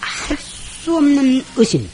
할 0.00 0.36
수 0.38 0.96
없는 0.96 1.44
의심, 1.56 1.88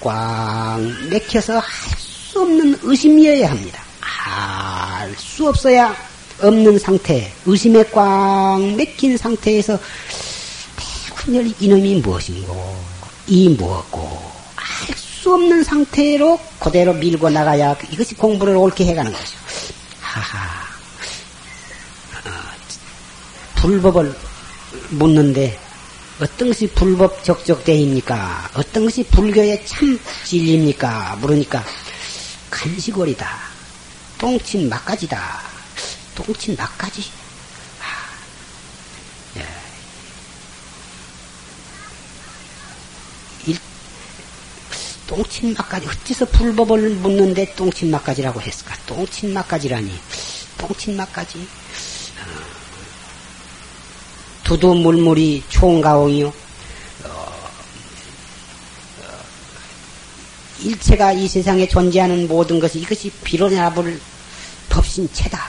꽉 0.00 0.78
맥혀서 1.10 1.58
할 1.58 1.98
수 1.98 2.40
없는 2.40 2.78
의심이어야 2.82 3.50
합니다. 3.50 3.82
할수 4.00 5.48
없어야 5.48 5.94
없는 6.40 6.78
상태, 6.78 7.32
의심에 7.44 7.84
꽉 7.92 8.60
맥힌 8.76 9.16
상태에서 9.16 9.76
대군열 11.16 11.52
이놈이 11.60 11.96
무엇인고, 12.00 12.76
이 13.26 13.48
무엇고, 13.50 14.22
알 14.56 14.96
수 14.96 15.34
없는 15.34 15.62
상태로 15.64 16.38
그대로 16.60 16.92
밀고 16.94 17.28
나가야 17.30 17.76
이것이 17.90 18.14
공부를 18.14 18.56
옳게 18.56 18.86
해가는 18.86 19.12
것이죠. 19.12 19.38
하하. 20.00 20.71
불법을 23.62 24.12
묻는데 24.90 25.56
어떤 26.20 26.48
것이 26.48 26.66
불법 26.66 27.22
적적대입니까? 27.22 28.50
어떤 28.54 28.86
것이 28.86 29.04
불교의 29.04 29.64
참 29.64 30.00
진리입니까? 30.24 31.16
물으니까 31.20 31.64
간식거리다. 32.50 33.38
똥친 34.18 34.68
막가지다. 34.68 35.40
똥친 36.16 36.56
막가지. 36.56 37.04
아, 37.80 39.38
예. 39.38 39.46
일, 43.46 43.58
똥친 45.06 45.54
막가지. 45.54 45.86
어째서 45.86 46.26
불법을 46.26 46.90
묻는데 46.96 47.54
똥친 47.54 47.92
막가지라고 47.92 48.40
했을까? 48.40 48.76
똥친 48.86 49.32
막가지라니. 49.32 49.92
똥친 50.58 50.96
막가지. 50.96 51.46
두두물물이 54.44 55.44
총가옹이요. 55.48 56.26
어, 56.26 56.32
어, 57.08 57.32
일체가 60.62 61.12
이 61.12 61.28
세상에 61.28 61.66
존재하는 61.68 62.28
모든 62.28 62.60
것이 62.60 62.78
이것이 62.80 63.10
비로냐불 63.24 64.00
법신체다. 64.68 65.40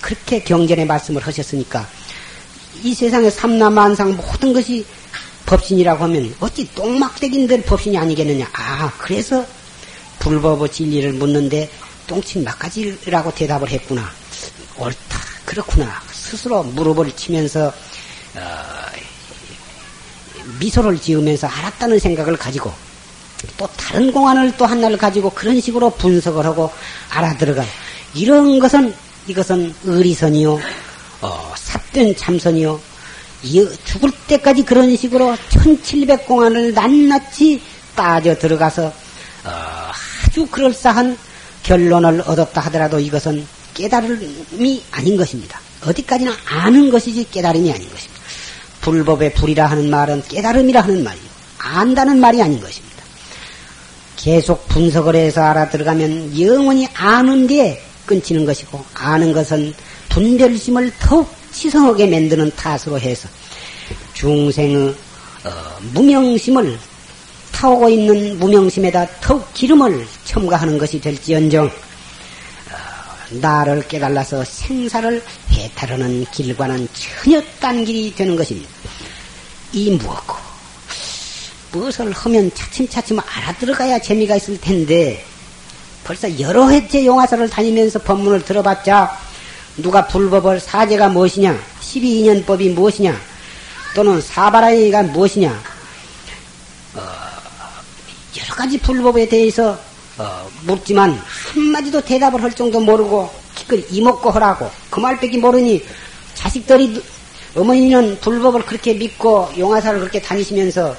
그렇게 0.00 0.42
경전의 0.42 0.86
말씀을 0.86 1.26
하셨으니까 1.26 1.88
이 2.82 2.94
세상의 2.94 3.30
삼라만상 3.30 4.16
모든 4.16 4.52
것이 4.52 4.84
법신이라고 5.46 6.04
하면 6.04 6.34
어찌 6.40 6.68
똥막대기인들 6.74 7.62
법신이 7.62 7.96
아니겠느냐. 7.96 8.48
아 8.52 8.92
그래서 8.98 9.46
불법의 10.18 10.70
진리를 10.70 11.12
묻는데 11.14 11.70
똥친 12.06 12.44
막가지라고 12.44 13.34
대답을 13.34 13.68
했구나. 13.70 14.10
옳다. 14.76 15.20
그렇구나. 15.44 16.02
스스로 16.12 16.62
무릎을 16.62 17.12
치면서 17.16 17.68
어, 17.68 17.72
미소를 20.58 20.98
지으면서 20.98 21.46
알았다는 21.46 21.98
생각을 21.98 22.36
가지고 22.36 22.72
또 23.56 23.68
다른 23.76 24.12
공안을 24.12 24.56
또 24.56 24.66
하나를 24.66 24.96
가지고 24.96 25.30
그런 25.30 25.60
식으로 25.60 25.90
분석을 25.90 26.44
하고 26.44 26.70
알아들어가 27.10 27.64
이런 28.14 28.58
것은 28.58 28.94
이것은 29.26 29.74
의리선이요 29.84 30.60
어, 31.20 31.54
삿된 31.56 32.16
참선이요 32.16 32.80
죽을 33.84 34.10
때까지 34.26 34.64
그런 34.64 34.96
식으로 34.96 35.36
1700 35.50 36.26
공안을 36.26 36.74
낱낱이 36.74 37.62
따져 37.94 38.36
들어가서 38.36 38.86
어, 38.86 39.90
아주 40.24 40.46
그럴싸한 40.46 41.16
결론을 41.62 42.22
얻었다 42.26 42.60
하더라도 42.62 42.98
이것은 42.98 43.46
깨달음이 43.74 44.82
아닌 44.92 45.16
것입니다. 45.16 45.60
어디까지나 45.84 46.34
아는 46.46 46.90
것이지 46.90 47.28
깨달음이 47.30 47.70
아닌 47.72 47.88
것입니다. 47.88 48.13
불법의 48.84 49.32
불이라 49.32 49.66
하는 49.66 49.88
말은 49.88 50.22
깨달음이라 50.28 50.82
하는 50.82 51.02
말이요. 51.02 51.24
안다는 51.58 52.20
말이 52.20 52.42
아닌 52.42 52.60
것입니다. 52.60 52.94
계속 54.16 54.68
분석을 54.68 55.16
해서 55.16 55.42
알아들어가면 55.42 56.38
영원히 56.38 56.86
아는 56.94 57.46
데 57.46 57.82
끊치는 58.04 58.44
것이고 58.44 58.84
아는 58.94 59.32
것은 59.32 59.72
분별심을 60.10 60.92
더욱 61.00 61.34
치성하게 61.50 62.06
만드는 62.08 62.52
탓으로 62.56 63.00
해서 63.00 63.26
중생의 64.12 64.94
어, 65.44 65.50
무명심을 65.94 66.78
타오고 67.52 67.88
있는 67.88 68.38
무명심에다 68.38 69.06
더욱 69.22 69.52
기름을 69.54 70.06
첨가하는 70.24 70.76
것이 70.76 71.00
될지언정 71.00 71.70
나를 73.40 73.86
깨달아서 73.88 74.44
생사를 74.44 75.22
해탈하는 75.50 76.26
길과는 76.32 76.88
전혀 76.92 77.42
딴 77.60 77.84
길이 77.84 78.14
되는 78.14 78.36
것입니다. 78.36 78.73
이 79.74 79.90
무엇고? 79.90 80.36
무엇을 81.72 82.12
하면 82.12 82.50
차츰차츰 82.54 83.18
알아들어가야 83.18 83.98
재미가 83.98 84.36
있을 84.36 84.60
텐데 84.60 85.24
벌써 86.04 86.38
여러 86.38 86.68
해째 86.68 87.04
용화사를 87.04 87.50
다니면서 87.50 87.98
법문을 87.98 88.44
들어봤자 88.44 89.18
누가 89.78 90.06
불법을 90.06 90.60
사제가 90.60 91.08
무엇이냐 91.08 91.58
12인연법이 91.80 92.72
무엇이냐 92.72 93.20
또는 93.96 94.20
사바라이가 94.20 95.02
무엇이냐 95.02 95.50
어, 96.94 97.00
여러 98.38 98.54
가지 98.54 98.78
불법에 98.78 99.28
대해서 99.28 99.76
어, 100.16 100.48
묻지만 100.62 101.20
한마디도 101.52 102.02
대답을 102.02 102.40
할 102.40 102.52
정도 102.52 102.78
모르고 102.78 103.28
기껏 103.56 103.84
이먹고 103.90 104.30
하라고 104.30 104.70
그 104.90 105.00
말밖에 105.00 105.38
모르니 105.38 105.84
자식들이 106.34 107.02
어머니는 107.56 108.18
불법을 108.20 108.62
그렇게 108.62 108.94
믿고 108.94 109.48
용화사를 109.56 110.00
그렇게 110.00 110.20
다니시면서 110.20 110.96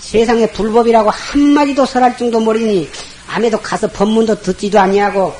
세상에 0.00 0.46
불법이라고 0.46 1.10
한마디도 1.10 1.86
설할 1.86 2.16
정도 2.16 2.40
모르니 2.40 2.88
아에도 3.26 3.58
가서 3.60 3.88
법문도 3.88 4.42
듣지도 4.42 4.78
아니하고 4.78 5.34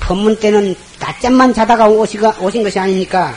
법문 0.00 0.36
때는 0.36 0.74
낮잠만 0.98 1.54
자다가 1.54 1.88
오시가, 1.88 2.36
오신 2.40 2.62
것이 2.62 2.78
아닙니까? 2.78 3.34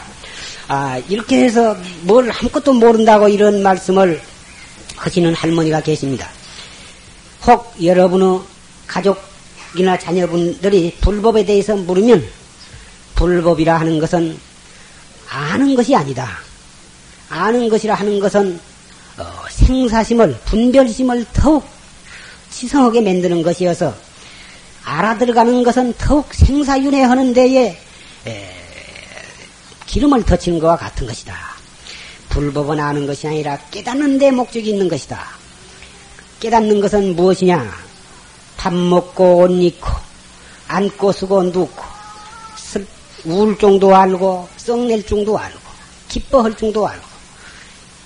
아, 0.67 1.01
이렇게 1.07 1.43
해서 1.43 1.75
뭘 2.01 2.29
아무것도 2.31 2.73
모른다고 2.73 3.29
이런 3.29 3.63
말씀을 3.63 4.19
하시는 4.95 5.33
할머니가 5.33 5.81
계십니다. 5.81 6.29
혹 7.47 7.73
여러분의 7.81 8.41
가족 8.87 9.19
이나 9.75 9.97
자녀분들이 9.97 10.95
불법에 11.01 11.45
대해서 11.45 11.75
물으면 11.75 12.23
불법이라 13.15 13.79
하는 13.79 13.99
것은 13.99 14.37
아는 15.29 15.75
것이 15.75 15.95
아니다. 15.95 16.37
아는 17.29 17.69
것이라 17.69 17.95
하는 17.95 18.19
것은 18.19 18.59
어, 19.17 19.23
생사심을 19.49 20.39
분별심을 20.45 21.25
더욱 21.33 21.63
지성하게 22.49 23.01
만드는 23.01 23.43
것이어서 23.43 23.93
알아들어가는 24.83 25.63
것은 25.63 25.93
더욱 25.97 26.33
생사윤회하는 26.33 27.33
데에 27.33 27.77
에, 28.27 28.49
기름을 29.85 30.23
터치는 30.23 30.59
것과 30.59 30.77
같은 30.77 31.07
것이다. 31.07 31.35
불법은 32.29 32.79
아는 32.79 33.05
것이 33.05 33.27
아니라 33.27 33.57
깨닫는 33.69 34.17
데 34.17 34.31
목적이 34.31 34.71
있는 34.71 34.89
것이다. 34.89 35.23
깨닫는 36.39 36.81
것은 36.81 37.15
무엇이냐? 37.15 37.71
밥 38.57 38.73
먹고 38.73 39.37
옷 39.39 39.51
입고 39.51 39.87
앉고 40.67 41.11
쓰고 41.11 41.43
눕고 41.43 41.83
울 43.25 43.57
정도 43.57 43.95
알고 43.95 44.49
썩낼 44.57 45.05
정도 45.05 45.37
알고 45.37 45.59
기뻐할 46.09 46.55
정도 46.57 46.87
알고 46.87 47.12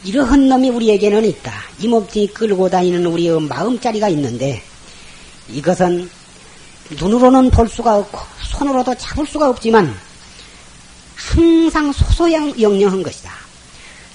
이러한 0.04 0.48
놈이 0.48 0.70
우리에게는 0.70 1.26
있다. 1.26 1.54
이 1.80 1.88
몸뚱이 1.88 2.28
끌고 2.28 2.70
다니는 2.70 3.06
우리의 3.06 3.42
마음자리가 3.42 4.10
있는데 4.10 4.62
이것은 5.50 6.10
눈으로는 6.92 7.50
볼 7.50 7.68
수가 7.68 7.98
없고 7.98 8.20
손으로도 8.44 8.96
잡을 8.96 9.26
수가 9.26 9.50
없지만 9.50 9.94
항상 11.16 11.92
소소영영한 11.92 13.04
것이다. 13.04 13.32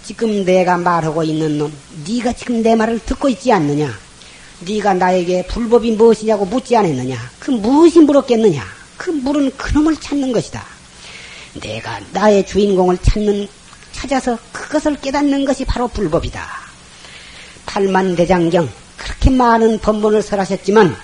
지금 0.05 0.45
내가 0.45 0.77
말하고 0.79 1.23
있는 1.23 1.59
놈, 1.59 1.73
네가 2.07 2.33
지금 2.33 2.63
내 2.63 2.75
말을 2.75 2.99
듣고 3.01 3.29
있지 3.29 3.53
않느냐? 3.53 3.93
네가 4.61 4.95
나에게 4.95 5.47
불법이 5.47 5.93
무엇이냐고 5.93 6.45
묻지 6.45 6.77
않았느냐? 6.77 7.17
그 7.39 7.51
무엇이 7.51 8.01
물었겠느냐? 8.01 8.65
그 8.97 9.11
물은 9.11 9.57
그놈을 9.57 9.97
찾는 9.97 10.33
것이다. 10.33 10.65
내가 11.61 12.01
나의 12.13 12.47
주인공을 12.47 12.99
찾는 12.99 13.49
찾아서 13.93 14.39
그것을 14.53 15.01
깨닫는 15.01 15.45
것이 15.45 15.65
바로 15.65 15.89
불법이다. 15.89 16.47
팔만대장경 17.67 18.69
그렇게 18.97 19.31
많은 19.31 19.79
법문을 19.79 20.23
설하셨지만 20.23 20.97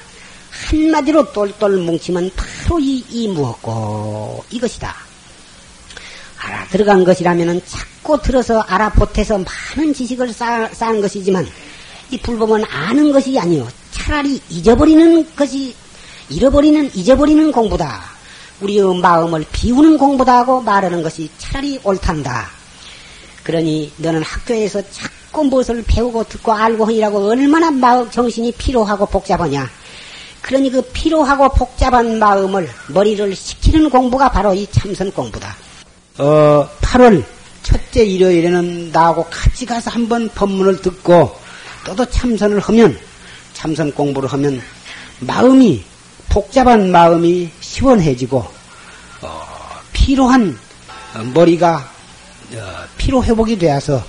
한마디로 0.50 1.32
똘똘 1.32 1.76
뭉치면 1.78 2.30
바로 2.34 2.78
이, 2.78 3.04
이 3.08 3.28
무엇고 3.28 4.44
이것이다. 4.50 4.94
알아 6.40 6.66
들어간 6.68 7.04
것이라면 7.04 7.62
자꾸 7.66 8.20
들어서 8.20 8.60
알아 8.60 8.90
보태서 8.90 9.38
많은 9.38 9.94
지식을 9.94 10.32
쌓, 10.32 10.68
쌓은 10.72 11.00
것이지만 11.00 11.46
이 12.10 12.18
불법은 12.18 12.64
아는 12.64 13.12
것이 13.12 13.38
아니요 13.38 13.68
차라리 13.90 14.40
잊어버리는 14.48 15.34
것이 15.36 15.74
잃어버리는 16.30 16.90
잊어버리는 16.94 17.52
공부다. 17.52 18.02
우리의 18.60 19.00
마음을 19.00 19.44
비우는 19.52 19.98
공부다 19.98 20.38
하고 20.38 20.60
말하는 20.60 21.02
것이 21.02 21.30
차라리 21.38 21.80
옳단다. 21.82 22.57
그러니 23.48 23.90
너는 23.96 24.22
학교에서 24.22 24.82
자꾸 24.90 25.42
무엇을 25.42 25.82
배우고 25.86 26.24
듣고 26.24 26.52
알고 26.52 26.84
하니라고 26.84 27.30
얼마나 27.30 27.70
마음 27.70 28.10
정신이 28.10 28.52
피로하고 28.52 29.06
복잡하냐. 29.06 29.70
그러니 30.42 30.70
그 30.70 30.82
피로하고 30.92 31.48
복잡한 31.54 32.18
마음을 32.18 32.68
머리를 32.88 33.34
식히는 33.34 33.88
공부가 33.88 34.28
바로 34.28 34.52
이 34.52 34.66
참선 34.70 35.10
공부다. 35.10 35.56
어, 36.18 36.68
8월 36.82 37.24
첫째 37.62 38.04
일요일에는 38.04 38.92
나하고 38.92 39.24
같이 39.30 39.64
가서 39.64 39.92
한번 39.92 40.28
법문을 40.28 40.82
듣고 40.82 41.34
또도 41.86 42.04
참선을 42.04 42.60
하면 42.60 42.98
참선 43.54 43.90
공부를 43.92 44.30
하면 44.30 44.60
마음이 45.20 45.82
복잡한 46.28 46.90
마음이 46.90 47.48
시원해지고 47.60 48.46
어, 49.22 49.42
피로한 49.94 50.58
머리가 51.32 51.76
어, 51.76 51.97
피로 52.96 53.22
회복이 53.24 53.58
되어서 53.58 54.04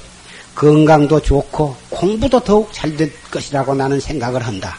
건강도 0.55 1.21
좋고 1.21 1.75
공부도 1.89 2.41
더욱 2.41 2.71
잘 2.73 2.97
될 2.97 3.11
것이라고 3.31 3.75
나는 3.75 3.99
생각을 3.99 4.45
한다. 4.45 4.77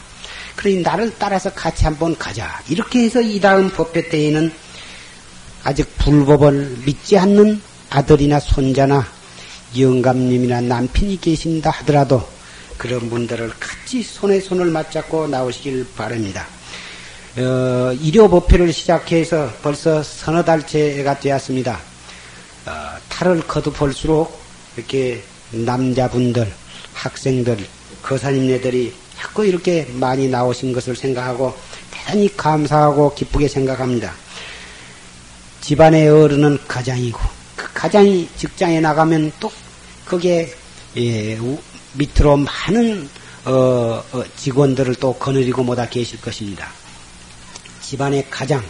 그러니 0.57 0.83
나를 0.83 1.13
따라서 1.19 1.51
같이 1.53 1.85
한번 1.85 2.17
가자. 2.19 2.61
이렇게 2.69 3.05
해서 3.05 3.21
이 3.21 3.41
다음 3.41 3.71
법회 3.71 4.09
때에는 4.09 4.53
아직 5.65 5.87
불법을 5.99 6.79
믿지 6.85 7.17
않는 7.17 7.63
아들이나 7.91 8.41
손자나 8.41 9.07
영감님이나 9.79 10.61
남편이 10.63 11.21
계신다 11.21 11.71
하더라도 11.71 12.27
그런 12.77 13.09
분들을 13.09 13.53
같이 13.61 14.03
손에 14.03 14.41
손을 14.41 14.67
맞잡고 14.67 15.29
나오시길 15.29 15.87
바랍니다. 15.97 16.47
어, 17.39 17.93
일요 18.01 18.29
법회를 18.29 18.73
시작해서 18.73 19.51
벌써 19.63 20.03
서너 20.03 20.43
달째가 20.45 21.21
되었습니다. 21.21 21.90
어, 22.67 22.97
탈을 23.09 23.47
거듭볼수록 23.47 24.41
이렇게 24.77 25.23
남자분들, 25.51 26.53
학생들, 26.95 27.59
거사님네들이 28.03 28.95
자꾸 29.17 29.45
이렇게 29.45 29.87
많이 29.95 30.29
나오신 30.29 30.73
것을 30.73 30.97
생각하고 30.97 31.55
대단히 31.91 32.35
감사하고 32.37 33.15
기쁘게 33.15 33.49
생각합니다. 33.49 34.13
집안의 35.61 36.09
어른은 36.09 36.59
가장이고 36.67 37.21
그 37.57 37.73
가장이 37.75 38.29
직장에 38.37 38.81
나가면 38.81 39.33
또 39.39 39.53
거기에 40.07 40.53
예, 40.97 41.39
밑으로 41.93 42.39
많은 42.39 43.09
어, 43.45 44.03
어, 44.13 44.25
직원들을 44.37 44.97
또 44.97 45.15
거느리고 45.15 45.63
못하 45.63 45.89
계실 45.89 46.21
것입니다. 46.21 46.69
집안의 47.81 48.27
가장, 48.31 48.63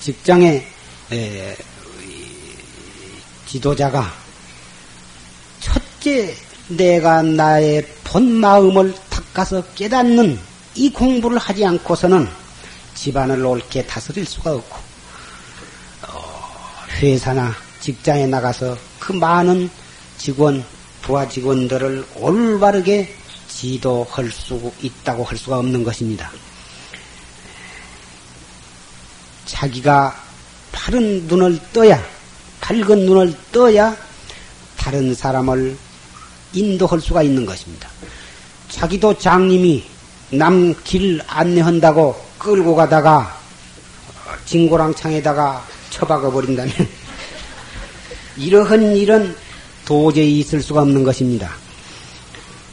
직장의 0.00 0.66
에, 1.12 1.56
지도자가 3.48 4.12
첫째 5.60 6.36
내가 6.68 7.22
나의 7.22 7.86
본 8.04 8.30
마음을 8.32 8.94
닦아서 9.08 9.62
깨닫는 9.74 10.38
이 10.74 10.90
공부를 10.92 11.38
하지 11.38 11.64
않고서는 11.64 12.28
집안을 12.94 13.44
옳게 13.44 13.86
다스릴 13.86 14.26
수가 14.26 14.54
없고 14.54 14.76
어, 16.08 16.84
회사나 16.98 17.54
직장에 17.80 18.26
나가서 18.26 18.76
그 18.98 19.12
많은 19.12 19.70
직원, 20.18 20.62
부하 21.00 21.26
직원들을 21.26 22.04
올바르게 22.16 23.14
지도할 23.48 24.30
수 24.30 24.72
있다고 24.82 25.24
할 25.24 25.38
수가 25.38 25.58
없는 25.58 25.84
것입니다. 25.84 26.30
자기가 29.46 30.22
바른 30.70 31.26
눈을 31.26 31.58
떠야, 31.72 32.17
밝은 32.60 33.06
눈을 33.06 33.34
떠야 33.52 33.96
다른 34.76 35.14
사람을 35.14 35.76
인도할 36.52 37.00
수가 37.00 37.22
있는 37.22 37.44
것입니다. 37.46 37.88
자기도 38.68 39.16
장님이 39.16 39.84
남 40.30 40.74
길 40.84 41.20
안내한다고 41.26 42.14
끌고 42.38 42.74
가다가 42.74 43.38
진고랑 44.44 44.94
창에다가 44.94 45.64
처박아 45.90 46.30
버린다면 46.30 46.72
이러한 48.36 48.94
일은 48.96 49.34
도저히 49.84 50.40
있을 50.40 50.60
수가 50.62 50.82
없는 50.82 51.02
것입니다. 51.02 51.50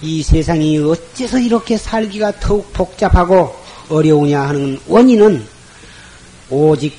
이 0.01 0.21
세상이 0.21 0.79
어째서 0.79 1.39
이렇게 1.39 1.77
살기가 1.77 2.39
더욱 2.39 2.71
복잡하고 2.73 3.55
어려우냐 3.89 4.41
하는 4.49 4.79
원인은 4.87 5.47
오직 6.49 6.97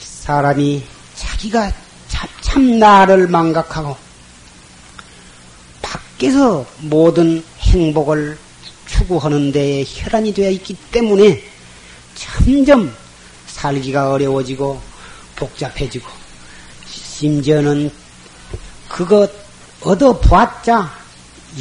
사람이 0.00 0.82
자기가 1.40 1.72
참 2.42 2.78
나를 2.78 3.26
망각하고 3.28 3.96
밖에서 5.80 6.66
모든 6.80 7.42
행복을 7.60 8.36
추구하는 8.86 9.50
데에 9.50 9.84
혈안이 9.86 10.34
되어 10.34 10.50
있기 10.50 10.76
때문에 10.92 11.42
점점 12.14 12.94
살기가 13.46 14.10
어려워지고 14.10 14.80
복잡해지고 15.36 16.06
심지어는 16.86 17.90
그것 18.88 19.30
얻어 19.80 20.20
보았자 20.20 20.92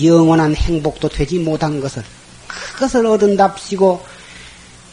영원한 0.04 0.56
행복도 0.56 1.08
되지 1.08 1.40
못한 1.40 1.80
것을 1.80 2.04
그것을 2.48 3.06
얻은답시고 3.06 4.06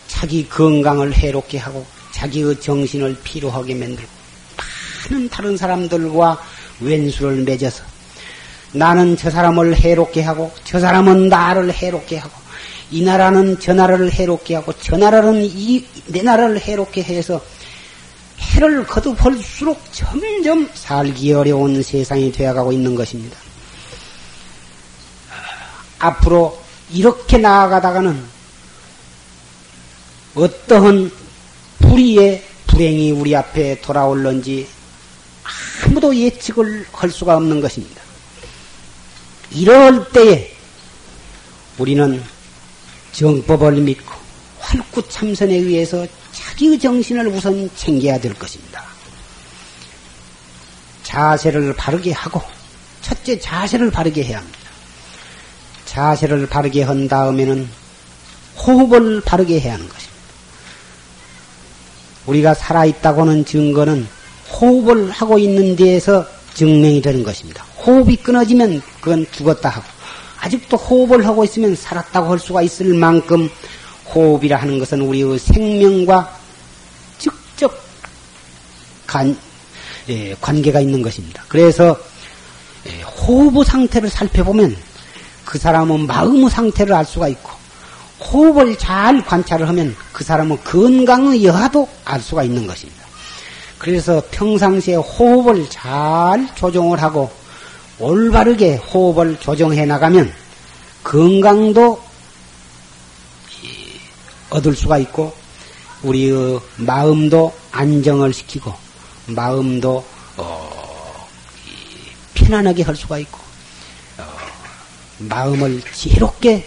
자기 0.07 0.49
건강을 0.49 1.13
해롭게 1.13 1.59
하고 1.59 1.85
자기의 2.13 2.61
정신을 2.61 3.19
피로하게 3.25 3.75
만들고 3.75 4.16
많은 5.09 5.29
다른 5.29 5.57
사람들과 5.57 6.41
왼수를 6.81 7.43
맺어서 7.43 7.85
나는 8.73 9.17
저 9.17 9.31
사람을 9.31 9.77
해롭게 9.77 10.23
하고 10.23 10.53
저 10.65 10.81
사람은 10.81 11.29
나를 11.29 11.73
해롭게 11.73 12.19
하고 12.19 12.35
이 12.91 13.03
나라는 13.03 13.59
저 13.61 13.75
나라를 13.75 14.13
해롭게 14.13 14.55
하고 14.57 14.73
저 14.81 14.97
나라는 14.97 15.45
이 15.45 15.85
내 16.09 16.23
나라를 16.23 16.61
해롭게 16.61 17.03
해서 17.03 17.41
해를 18.39 18.87
거듭할수록 18.87 19.81
점점 19.93 20.69
살기 20.73 21.33
어려운 21.33 21.83
세상이 21.83 22.33
되어가고 22.33 22.73
있는 22.73 22.95
것입니다. 22.95 23.37
앞으로 25.99 26.61
이렇게 26.93 27.39
나아가다가는 27.39 28.23
어떠한 30.35 31.11
불의의 31.81 32.45
불행이 32.67 33.11
우리 33.13 33.35
앞에 33.35 33.81
돌아올는지 33.81 34.69
아무도 35.85 36.15
예측을 36.15 36.87
할 36.93 37.11
수가 37.11 37.37
없는 37.37 37.61
것입니다. 37.61 38.03
이럴 39.51 40.09
때에 40.11 40.55
우리는 41.79 42.23
정법을 43.13 43.73
믿고 43.73 44.15
활구 44.59 45.09
참선에 45.09 45.55
의해서 45.55 46.07
자기의 46.33 46.79
정신을 46.79 47.29
우선 47.29 47.71
챙겨야 47.77 48.21
될 48.21 48.35
것입니다. 48.35 48.85
자세를 51.03 51.75
바르게 51.75 52.13
하고 52.13 52.43
첫째 53.01 53.39
자세를 53.39 53.91
바르게 53.91 54.25
해야 54.25 54.39
합니다. 54.39 54.59
자세를 55.87 56.49
바르게 56.49 56.83
한 56.83 57.09
다음에는 57.09 57.69
호흡을 58.59 59.21
바르게 59.21 59.61
해야 59.61 59.75
하는 59.75 59.89
것입니다. 59.89 60.17
우리가 62.27 62.55
살아있다고는 62.55 63.45
증거는 63.45 64.09
호흡을 64.53 65.11
하고 65.11 65.39
있는 65.39 65.77
데에서 65.77 66.27
증명이 66.55 67.03
되는 67.03 67.23
것입니다. 67.23 67.65
호흡이 67.85 68.17
끊어지면 68.17 68.83
그건 69.01 69.27
죽었다 69.31 69.69
하고 69.69 69.85
아직도 70.41 70.77
호흡을 70.77 71.27
하고 71.27 71.45
있으면 71.45 71.75
살았다고 71.75 72.31
할 72.31 72.39
수가 72.39 72.63
있을 72.63 72.95
만큼 72.95 73.49
호흡이라 74.15 74.57
하는 74.57 74.79
것은 74.79 75.01
우리의 75.01 75.39
생명과 75.39 76.39
직접 77.19 77.73
간, 79.07 79.37
예, 80.09 80.35
관계가 80.41 80.81
있는 80.81 81.03
것입니다. 81.03 81.43
그래서 81.49 81.99
예, 82.87 83.03
호흡의 83.03 83.65
상태를 83.65 84.09
살펴보면 84.09 84.77
그 85.45 85.59
사람은 85.59 86.07
마음의 86.07 86.51
상태를 86.51 86.95
알 86.95 87.05
수가 87.05 87.29
있고 87.29 87.51
호흡을 88.21 88.79
잘 88.79 89.25
관찰을 89.25 89.69
하면 89.69 89.95
그 90.13 90.25
사람은 90.25 90.59
건강의 90.65 91.45
여하도 91.45 91.89
알 92.05 92.21
수가 92.21 92.45
있는 92.45 92.67
것입니다. 92.67 93.06
그래서 93.79 94.23
평상시에 94.31 94.97
호흡을 94.97 95.69
잘 95.69 96.55
조정을 96.55 97.03
하고 97.03 97.31
올바르게 97.99 98.77
호흡을 98.77 99.39
조정해 99.41 99.85
나가면 99.85 100.33
건강도 101.05 102.03
얻을 104.51 104.75
수가 104.75 104.99
있고 104.99 105.35
우리의 106.03 106.61
마음도 106.77 107.55
안정을 107.73 108.33
시키고 108.33 108.73
마음도 109.27 110.05
어, 110.37 111.29
편안하게 112.35 112.83
할 112.83 112.97
수가 112.97 113.19
있고 113.19 113.39
어, 114.19 114.25
마음을 115.19 115.83
지혜롭게 115.93 116.67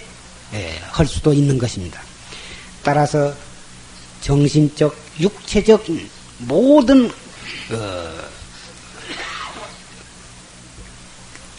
예, 0.54 0.80
할 0.90 1.06
수도 1.06 1.32
있는 1.32 1.58
것입니다. 1.58 2.02
따라서 2.84 3.34
정신적, 4.22 4.96
육체적 5.20 5.86
모든 6.40 7.12
어, 7.72 8.12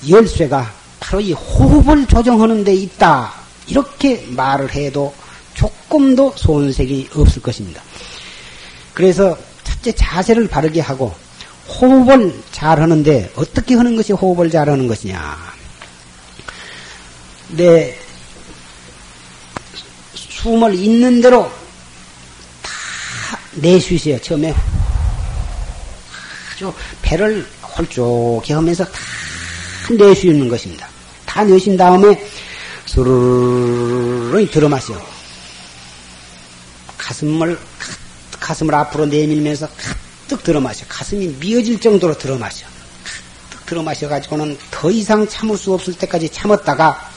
열쇠가 0.09 0.73
바로 0.99 1.21
이 1.21 1.33
호흡을 1.33 2.07
조정하는 2.07 2.65
데 2.65 2.75
있다. 2.75 3.33
이렇게 3.67 4.27
말을 4.29 4.75
해도 4.75 5.15
조금도 5.55 6.35
손색이 6.37 7.11
없을 7.15 7.43
것입니다. 7.43 7.83
그래서 8.95 9.37
첫째 9.65 9.93
자세를 9.93 10.49
바르게 10.49 10.81
하고 10.81 11.15
호흡을 11.69 12.43
잘 12.51 12.81
하는데 12.81 13.31
어떻게 13.37 13.75
하는 13.75 13.97
것이 13.97 14.13
호흡을 14.13 14.51
잘 14.51 14.69
하는 14.69 14.89
것이냐. 14.89 15.39
내 17.51 17.97
숨을 20.15 20.75
있는 20.75 21.21
대로 21.21 21.45
다 21.45 21.60
내쉬세요. 23.55 24.19
처음에 24.21 24.55
아주 26.53 26.73
배를 27.03 27.47
홀쭉해 27.63 28.55
하면서 28.55 28.85
다 28.85 28.93
내쉬는 29.91 30.49
것입니다. 30.49 30.89
다 31.27 31.45
내쉰 31.45 31.77
다음에 31.77 32.29
수르르 32.87 34.47
들어 34.51 34.69
마셔. 34.69 34.95
가슴을 36.99 37.59
가슴을 38.39 38.75
앞으로 38.75 39.07
내밀면서 39.07 39.69
가득 39.69 40.43
들어 40.43 40.61
마셔. 40.61 40.85
가슴이 40.89 41.37
미어질 41.41 41.81
정도로 41.81 42.19
들어 42.19 42.37
마셔. 42.37 42.67
가득 43.49 43.67
들어 43.67 43.83
마셔 43.83 44.09
가지고는 44.09 44.59
더 44.71 44.91
이상 44.91 45.27
참을 45.27 45.57
수 45.57 45.73
없을 45.73 45.95
때까지 45.95 46.29
참았다가 46.29 47.10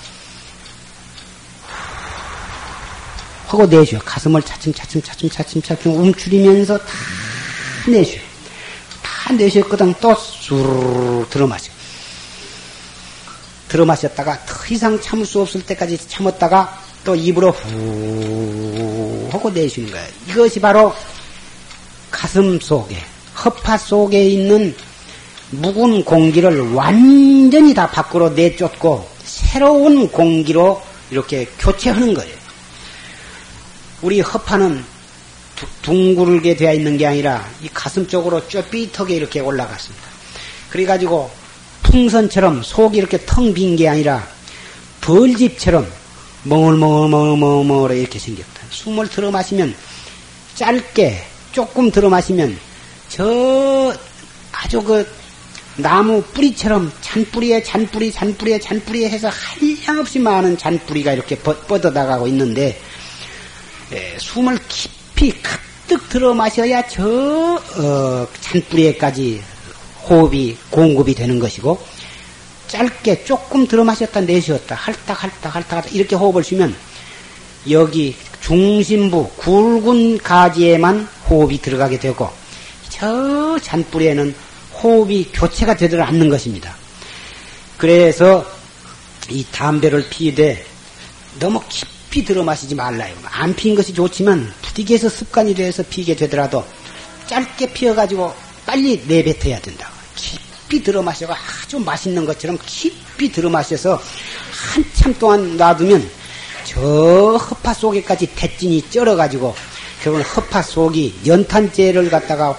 하고 3.54 3.68
내쉬어. 3.68 4.00
가슴을 4.00 4.42
차츰차츰 4.42 5.04
차츰차츰 5.04 5.62
차츰 5.62 5.92
움츠리면서 5.96 6.76
다 6.80 6.86
내쉬어. 7.88 8.20
다 9.04 9.32
내쉬었거든 9.34 9.94
또 10.02 10.16
수르르 10.16 11.24
들어 11.30 11.46
마셔. 11.46 11.72
들어 13.68 13.86
마셨다가 13.86 14.44
더 14.46 14.74
이상 14.74 15.00
참을 15.00 15.28
수 15.28 15.40
없을 15.40 15.64
때까지 15.64 16.00
참았다가 16.08 16.82
또 17.04 17.14
입으로 17.16 17.52
후 17.52 19.30
하고 19.32 19.52
내쉬는 19.52 19.92
거예요. 19.92 20.08
이것이 20.30 20.60
바로 20.60 20.92
가슴 22.10 22.60
속에, 22.60 22.98
허파 23.46 23.78
속에 23.78 24.26
있는 24.26 24.76
묵은 25.52 26.06
공기를 26.06 26.74
완전히 26.74 27.74
다 27.76 27.88
밖으로 27.88 28.30
내쫓고 28.30 29.08
새로운 29.24 30.08
공기로 30.08 30.82
이렇게 31.12 31.46
교체하는 31.60 32.16
거예요. 32.16 32.43
우리 34.04 34.20
허파는 34.20 34.84
둥글게 35.82 36.56
되어 36.58 36.74
있는 36.74 36.98
게 36.98 37.08
아니라 37.08 37.48
이 37.62 37.70
가슴 37.74 38.06
쪽으로 38.08 38.46
쭈삐하게 38.50 39.16
이렇게 39.16 39.40
올라갔습니다. 39.40 40.06
그래가지고 40.70 41.32
풍선처럼 41.84 42.64
속이 42.64 42.98
이렇게 42.98 43.18
텅 43.26 43.54
빈 43.54 43.76
게 43.78 43.88
아니라 43.88 44.28
벌집처럼 45.02 45.88
멍얼멍얼멍얼멍얼 46.44 47.92
이렇게 47.98 48.20
생겼다. 48.20 48.62
숨을 48.70 49.08
들어 49.10 49.32
마시면 49.32 49.74
짧게 50.56 51.24
조금 51.54 51.90
들어 51.90 52.10
마시면 52.10 52.58
저 53.08 53.94
아주 54.52 54.82
그 54.84 55.08
나무 55.78 56.22
뿌리처럼 56.22 56.92
잔뿌리에 57.02 57.64
잔뿌리 57.64 58.12
잔뿌리에 58.12 58.60
잔뿌리에 58.60 59.10
해서 59.10 59.30
한량없이 59.30 60.20
많은 60.20 60.58
잔뿌리가 60.58 61.14
이렇게 61.14 61.38
뻗어 61.38 61.90
나가고 61.90 62.28
있는데 62.28 62.80
에, 63.94 64.18
숨을 64.18 64.60
깊이 64.68 65.34
가득 65.42 66.10
들어 66.10 66.34
마셔야 66.34 66.86
저 66.88 67.04
어, 67.06 68.28
잔뿌리에까지 68.42 69.42
호흡이 70.10 70.58
공급이 70.70 71.14
되는 71.14 71.40
것이고 71.40 71.80
짧게 72.68 73.24
조금 73.24 73.68
들어 73.68 73.84
마셨다 73.84 74.22
내쉬었다 74.22 74.74
할딱 74.76 75.24
할딱 75.24 75.56
할딱 75.56 75.96
이렇게 75.96 76.16
호흡을 76.16 76.44
쉬면 76.44 76.76
여기 77.70 78.16
중심부 78.42 79.30
굵은 79.38 80.18
가지에만 80.18 81.08
호흡이 81.30 81.62
들어가게 81.62 82.00
되고 82.00 82.30
저 82.90 83.58
잔뿌리에는 83.62 84.36
호흡이 84.82 85.30
교체가 85.32 85.78
되지 85.78 85.96
않는 85.98 86.30
것입니다. 86.30 86.76
그래서 87.78 88.46
이 89.30 89.46
담배를 89.52 90.10
피되 90.10 90.66
너무 91.40 91.62
깊 91.70 91.93
이 92.16 92.24
들어 92.24 92.44
마시지 92.44 92.76
말라요. 92.76 93.12
안 93.26 93.56
피는 93.56 93.76
것이 93.76 93.92
좋지만 93.92 94.54
부디게서 94.62 95.10
습관이 95.10 95.56
돼서 95.56 95.84
피게 95.90 96.16
되더라도 96.16 96.64
짧게 97.26 97.74
피어가지고 97.74 98.32
빨리 98.68 99.04
내뱉어야 99.08 99.60
된다. 99.60 99.90
깊이 100.16 100.84
들어 100.84 101.02
마셔가 101.02 101.36
아주 101.36 101.80
맛있는 101.80 102.26
것처럼 102.26 102.60
깊이 102.66 103.32
들어 103.32 103.50
마셔서 103.50 104.00
한참 104.52 105.16
동안 105.18 105.58
놔두면 105.58 106.08
저 106.66 107.36
허파 107.36 107.74
속에까지 107.74 108.28
대진이 108.36 108.90
쩔어가지고 108.92 109.56
결국은 110.04 110.24
허파 110.24 110.62
속이 110.62 111.22
연탄재를 111.26 112.12
갖다가 112.12 112.56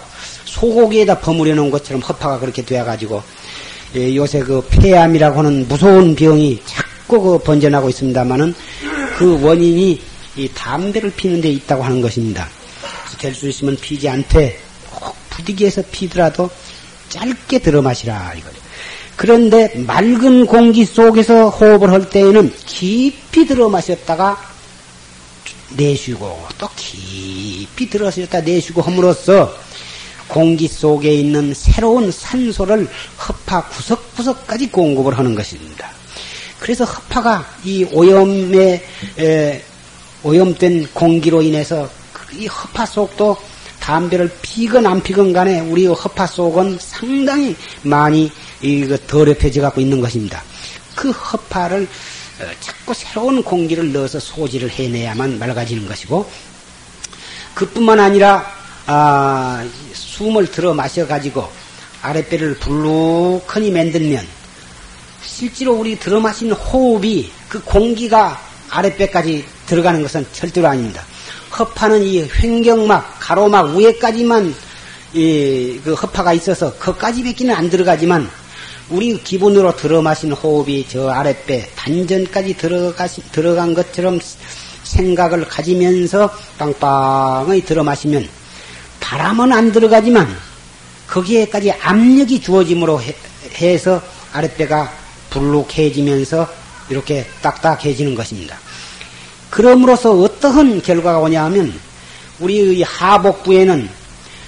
소고기에다 0.47 1.21
버무려 1.21 1.55
놓은 1.55 1.71
것처럼 1.71 2.03
허파가 2.03 2.41
그렇게 2.41 2.65
되어가지고 2.65 3.23
예, 3.95 4.17
요새 4.17 4.41
그 4.41 4.61
폐암이라고 4.69 5.39
하는 5.39 5.69
무서운 5.69 6.17
병이 6.17 6.61
자꾸 6.67 7.21
그 7.21 7.39
번져나고 7.39 7.89
있습니다만은 7.89 8.55
그 9.17 9.41
원인이 9.41 10.01
이 10.37 10.49
담배를 10.49 11.13
피는 11.13 11.41
데 11.41 11.49
있다고 11.51 11.83
하는 11.83 12.01
것입니다. 12.01 12.49
될 13.19 13.35
수 13.35 13.49
있으면 13.49 13.77
피지 13.77 14.09
않되 14.09 14.61
꼭 14.91 15.17
부디기에서 15.31 15.83
피더라도 15.91 16.51
짧게 17.09 17.61
들어 17.61 17.81
마시라 17.81 18.35
이거죠. 18.37 18.57
그런데 19.17 19.73
맑은 19.77 20.47
공기 20.47 20.85
속에서 20.85 21.49
호흡을 21.49 21.91
할 21.91 22.11
때에는 22.11 22.53
깊이 22.67 23.47
들어 23.47 23.69
마셨다가 23.69 24.37
내쉬고 25.71 26.47
또 26.59 26.69
깊이 26.77 27.89
들어 27.89 28.07
마셨다 28.07 28.41
내쉬고 28.41 28.83
함으로써 28.83 29.57
공기 30.27 30.67
속에 30.69 31.15
있는 31.15 31.55
새로운 31.55 32.11
산소를 32.11 32.89
허파 33.29 33.69
구석구석까지 33.69 34.71
공급을 34.71 35.17
하는 35.17 35.35
것입니다. 35.35 35.91
그래서 36.65 36.85
허파가 36.85 37.47
이 37.63 37.85
오염에 37.93 38.83
에, 39.19 39.63
오염된 40.23 40.89
공기로 40.95 41.43
인해서 41.43 41.91
이 42.33 42.47
허파 42.47 42.87
속도 42.87 43.37
담배를 43.81 44.35
피건 44.41 44.87
안 44.87 45.03
피건 45.03 45.35
간에 45.35 45.61
우리 45.61 45.85
허파 45.85 46.27
속은 46.27 46.79
상당히 46.81 47.55
많이 47.83 48.33
이거 48.63 48.97
더럽혀져 49.07 49.61
갖고 49.61 49.83
있는 49.83 50.01
것입니다. 50.01 50.43
그 50.95 51.11
허파를 51.11 51.83
어, 51.83 52.45
자꾸 52.61 52.95
새로운 52.95 53.43
공기를 53.43 53.93
넣어서 53.93 54.19
소지를 54.19 54.71
해내야만 54.71 55.39
맑아지는 55.39 55.87
것이고 55.87 56.31
그뿐만 57.53 58.01
아니라 58.01 58.43
아, 58.87 59.69
숨을 59.93 60.51
들어 60.51 60.73
마셔 60.73 61.07
가지고 61.07 61.47
아랫배를 62.01 62.55
불룩하니 62.55 63.71
만들면 63.71 64.44
실제로 65.25 65.75
우리 65.75 65.99
들어 65.99 66.21
마신 66.21 66.53
호흡이 66.53 67.31
그 67.49 67.63
공기가 67.63 68.41
아랫배까지 68.71 69.45
들어가는 69.67 70.03
것은 70.03 70.27
절대로 70.33 70.69
아닙니다. 70.69 71.03
허파는 71.59 72.03
이 72.03 72.29
횡경막, 72.29 73.19
가로막 73.21 73.77
위에까지만 73.77 74.55
이, 75.15 75.81
그 75.85 75.95
허파가 75.95 76.33
있어서 76.33 76.75
거까지 76.75 77.23
밖에는 77.23 77.55
안 77.55 77.71
들어가지만 77.71 78.29
우리 78.91 79.17
기분으로 79.23 79.77
들어 79.77 80.03
마신 80.03 80.33
호흡이 80.33 80.87
저 80.89 81.09
아랫배 81.09 81.71
단전까지 81.77 82.57
들어가시, 82.57 83.23
들어간 83.31 83.75
것처럼 83.75 84.19
생각을 84.83 85.47
가지면서 85.47 86.31
빵빵히 86.59 87.63
들어 87.65 87.83
마시면 87.83 88.29
바람은 89.01 89.53
안 89.53 89.73
들어가지만 89.73 90.29
거기에까지 91.07 91.73
압력이 91.73 92.41
주어짐으로 92.41 93.01
해, 93.01 93.79
서 93.79 94.03
아랫배가 94.33 95.04
불룩해지면서 95.35 96.49
이렇게 96.89 97.27
딱딱해지는 97.43 98.15
것입니다. 98.15 98.57
그럼으로써 99.51 100.13
어떠한 100.13 100.83
결과가 100.83 101.19
오냐 101.21 101.45
하면 101.45 101.73
우리 102.41 102.83
하복부에는 102.83 103.89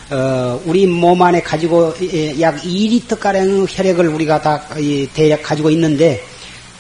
어, 0.08 0.60
우리 0.64 0.86
몸 0.86 1.20
안에 1.20 1.42
가지고 1.42 1.92
약 2.40 2.56
2리터 2.62 3.18
가량 3.18 3.66
혈액을 3.68 4.06
우리가 4.06 4.40
다 4.40 4.62
대략 5.14 5.42
가지고 5.42 5.70
있는데 5.70 6.24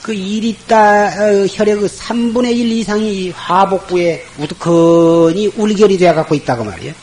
그 0.02 0.12
2리터 0.12 0.72
어, 0.72 1.46
혈액의 1.50 1.88
3분의 1.88 2.56
1 2.56 2.72
이상이 2.72 3.30
하복부에 3.34 4.24
우두커니 4.38 5.52
울결이 5.56 5.98
되어 5.98 6.14
갖고 6.14 6.36
있다고 6.36 6.62
말이에요. 6.64 6.94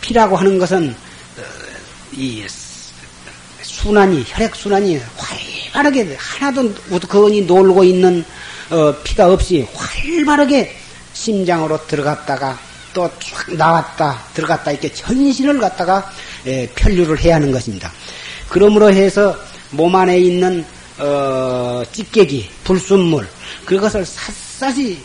피라고 0.00 0.36
하는 0.36 0.58
것은 0.58 0.90
어, 0.90 1.42
이 2.12 2.44
순환이 3.62 4.24
혈액 4.26 4.54
순환이 4.54 5.00
활발하게 5.72 6.16
하나도 6.18 6.74
우두커니 6.90 7.42
놀고 7.42 7.84
있는 7.84 8.24
어, 8.70 8.94
피가 9.02 9.32
없이 9.32 9.66
활발하게 9.74 10.76
심장으로 11.12 11.86
들어갔다가 11.86 12.58
또 12.92 13.08
쫙 13.20 13.54
나왔다 13.54 14.18
들어갔다 14.34 14.72
이렇게 14.72 14.92
전신을 14.92 15.60
갖다가 15.60 16.10
예, 16.46 16.68
편류를 16.74 17.20
해야 17.20 17.36
하는 17.36 17.52
것입니다. 17.52 17.92
그러므로 18.48 18.90
해서 18.90 19.36
몸 19.70 19.94
안에 19.94 20.18
있는 20.18 20.64
어, 20.98 21.82
찌개기, 21.92 22.50
불순물 22.64 23.28
그것을 23.64 24.04
샅샅이 24.04 24.98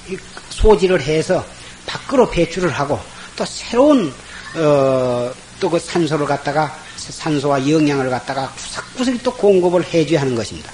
소지를 0.50 1.02
해서 1.02 1.46
밖으로 1.86 2.30
배출을 2.30 2.70
하고 2.72 3.00
또 3.36 3.46
새로운 3.46 4.12
어, 4.56 5.32
또 5.60 5.70
그 5.70 5.80
산소를 5.80 6.26
갖다가 6.26 6.76
산소와 6.98 7.70
영양을 7.70 8.10
갖다가 8.10 8.52
구석구석 8.52 9.24
또 9.24 9.34
공급을 9.34 9.84
해줘야 9.94 10.22
하는 10.22 10.36
것입니다. 10.36 10.72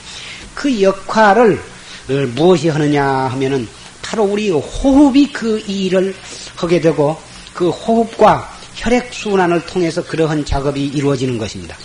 그 0.54 0.82
역할을 0.82 1.62
어, 2.10 2.14
무엇이 2.36 2.70
하느냐 2.70 3.06
하면은 3.06 3.68
바로 4.02 4.24
우리 4.24 4.50
호흡이 4.50 5.32
그 5.32 5.60
일을 5.68 6.16
하게 6.56 6.82
되고 6.82 7.18
그 7.54 7.70
호흡과 7.70 8.52
혈액 8.76 9.14
순환을 9.14 9.66
통해서 9.66 10.04
그러한 10.04 10.46
작업이 10.46 10.86
이루어지는 10.86 11.38
것입니다. 11.38 11.78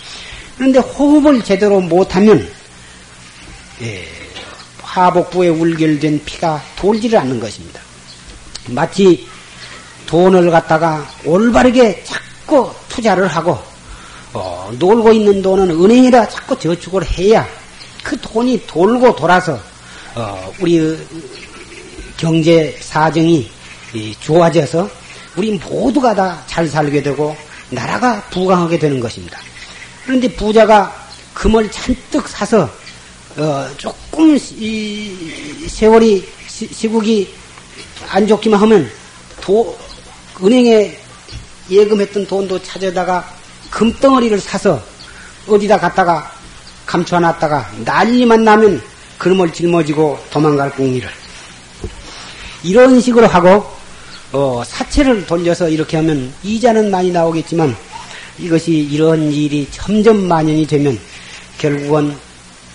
그런데 0.57 0.79
호흡을 0.79 1.43
제대로 1.43 1.79
못하면 1.79 2.49
예, 3.81 4.07
하복부에 4.81 5.49
울결된 5.49 6.23
피가 6.25 6.63
돌지를 6.75 7.19
않는 7.19 7.39
것입니다. 7.39 7.79
마치 8.69 9.27
돈을 10.07 10.49
갖다가 10.49 11.07
올바르게 11.23 12.03
자꾸 12.03 12.71
투자를 12.89 13.27
하고 13.27 13.59
어, 14.33 14.71
놀고 14.77 15.13
있는 15.13 15.41
돈은 15.41 15.69
은행에다 15.71 16.27
자꾸 16.29 16.57
저축을 16.57 17.03
해야 17.17 17.47
그 18.03 18.19
돈이 18.19 18.65
돌고 18.67 19.15
돌아서 19.15 19.59
어, 20.15 20.53
우리 20.59 20.97
경제 22.17 22.75
사정이 22.79 23.49
좋아져서 24.19 24.89
우리 25.35 25.51
모두가 25.51 26.13
다 26.15 26.43
잘 26.47 26.67
살게 26.67 27.03
되고 27.03 27.37
나라가 27.69 28.19
부강하게 28.31 28.79
되는 28.79 28.99
것입니다. 28.99 29.39
그런데 30.03 30.27
부자가 30.27 30.91
금을 31.35 31.69
잔뜩 31.69 32.27
사서 32.27 32.67
어, 33.37 33.69
조금 33.77 34.35
이 34.35 35.67
세월이 35.69 36.27
시, 36.47 36.87
국이안 36.87 38.25
좋기만 38.27 38.59
하면 38.61 38.89
도, 39.39 39.77
은행에 40.41 40.97
예금했던 41.69 42.25
돈도 42.25 42.63
찾아다가 42.63 43.36
금덩어리를 43.69 44.39
사서 44.39 44.81
어디다 45.47 45.79
갖다가 45.79 46.31
감춰놨다가 46.85 47.69
난리만 47.85 48.43
나면 48.43 48.81
그놈을 49.17 49.51
짊어지고 49.53 50.19
도망갈 50.29 50.71
공리를. 50.71 51.09
이런 52.63 52.99
식으로 52.99 53.27
하고 53.27 53.65
어, 54.31 54.61
사채를 54.65 55.25
돌려서 55.25 55.69
이렇게 55.69 55.97
하면 55.97 56.33
이자는 56.43 56.91
많이 56.91 57.11
나오겠지만 57.11 57.75
이것이 58.39 58.71
이런 58.71 59.31
일이 59.31 59.67
점점 59.71 60.27
만연이 60.27 60.67
되면 60.67 60.99
결국은 61.57 62.15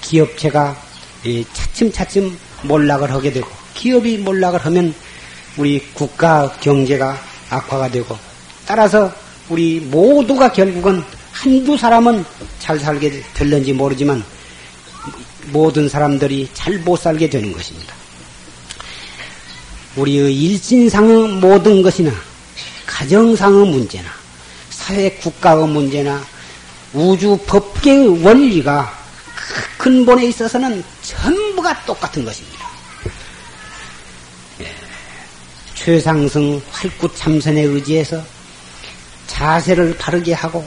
기업체가 0.01 0.77
차츰차츰 1.53 2.37
몰락을 2.63 3.13
하게 3.13 3.33
되고 3.33 3.49
기업이 3.75 4.19
몰락을 4.19 4.65
하면 4.67 4.95
우리 5.57 5.81
국가 5.93 6.51
경제가 6.61 7.19
악화가 7.51 7.89
되고 7.91 8.17
따라서 8.67 9.13
우리 9.49 9.81
모두가 9.81 10.53
결국은 10.53 11.03
한두 11.33 11.77
사람은 11.77 12.25
잘 12.59 12.79
살게 12.79 13.23
될는지 13.35 13.73
모르지만 13.73 14.23
모든 15.47 15.89
사람들이 15.89 16.49
잘 16.55 16.79
못 16.79 16.97
살게 16.97 17.29
되는 17.29 17.53
것입니다. 17.53 17.95
우리의 19.97 20.35
일신상의 20.35 21.29
모든 21.35 21.83
것이나 21.83 22.13
가정상의 22.87 23.67
문제나 23.67 24.09
사회 24.71 25.11
국가의 25.11 25.69
문제나 25.69 26.25
우주 26.93 27.39
법계의 27.47 28.23
원리가 28.25 28.99
그 29.37 29.85
근본에 29.85 30.27
있어서는 30.27 30.83
전부가 31.03 31.85
똑같은 31.85 32.25
것입니다. 32.25 32.67
예. 34.61 34.75
최상승 35.75 36.61
활구 36.71 37.15
참선에 37.15 37.63
의지해서 37.63 38.25
자세를 39.33 39.97
바르게 39.97 40.35
하고 40.35 40.63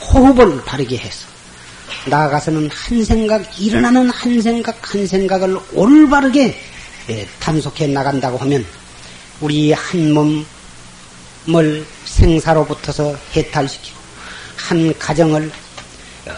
호흡을 0.00 0.64
바르게 0.64 0.96
해서 0.96 1.28
나아가서는 2.06 2.70
한 2.72 3.04
생각 3.04 3.60
일어나는 3.60 4.08
한 4.08 4.40
생각 4.40 4.94
한 4.94 5.06
생각을 5.06 5.58
올바르게 5.74 6.58
예, 7.10 7.28
단속해 7.40 7.88
나간다고 7.88 8.38
하면 8.38 8.64
우리 9.40 9.72
한 9.72 10.14
몸을 11.46 11.84
생사로부터서 12.06 13.16
해탈시키고 13.36 13.98
한 14.56 14.98
가정을 14.98 15.52
어, 16.26 16.32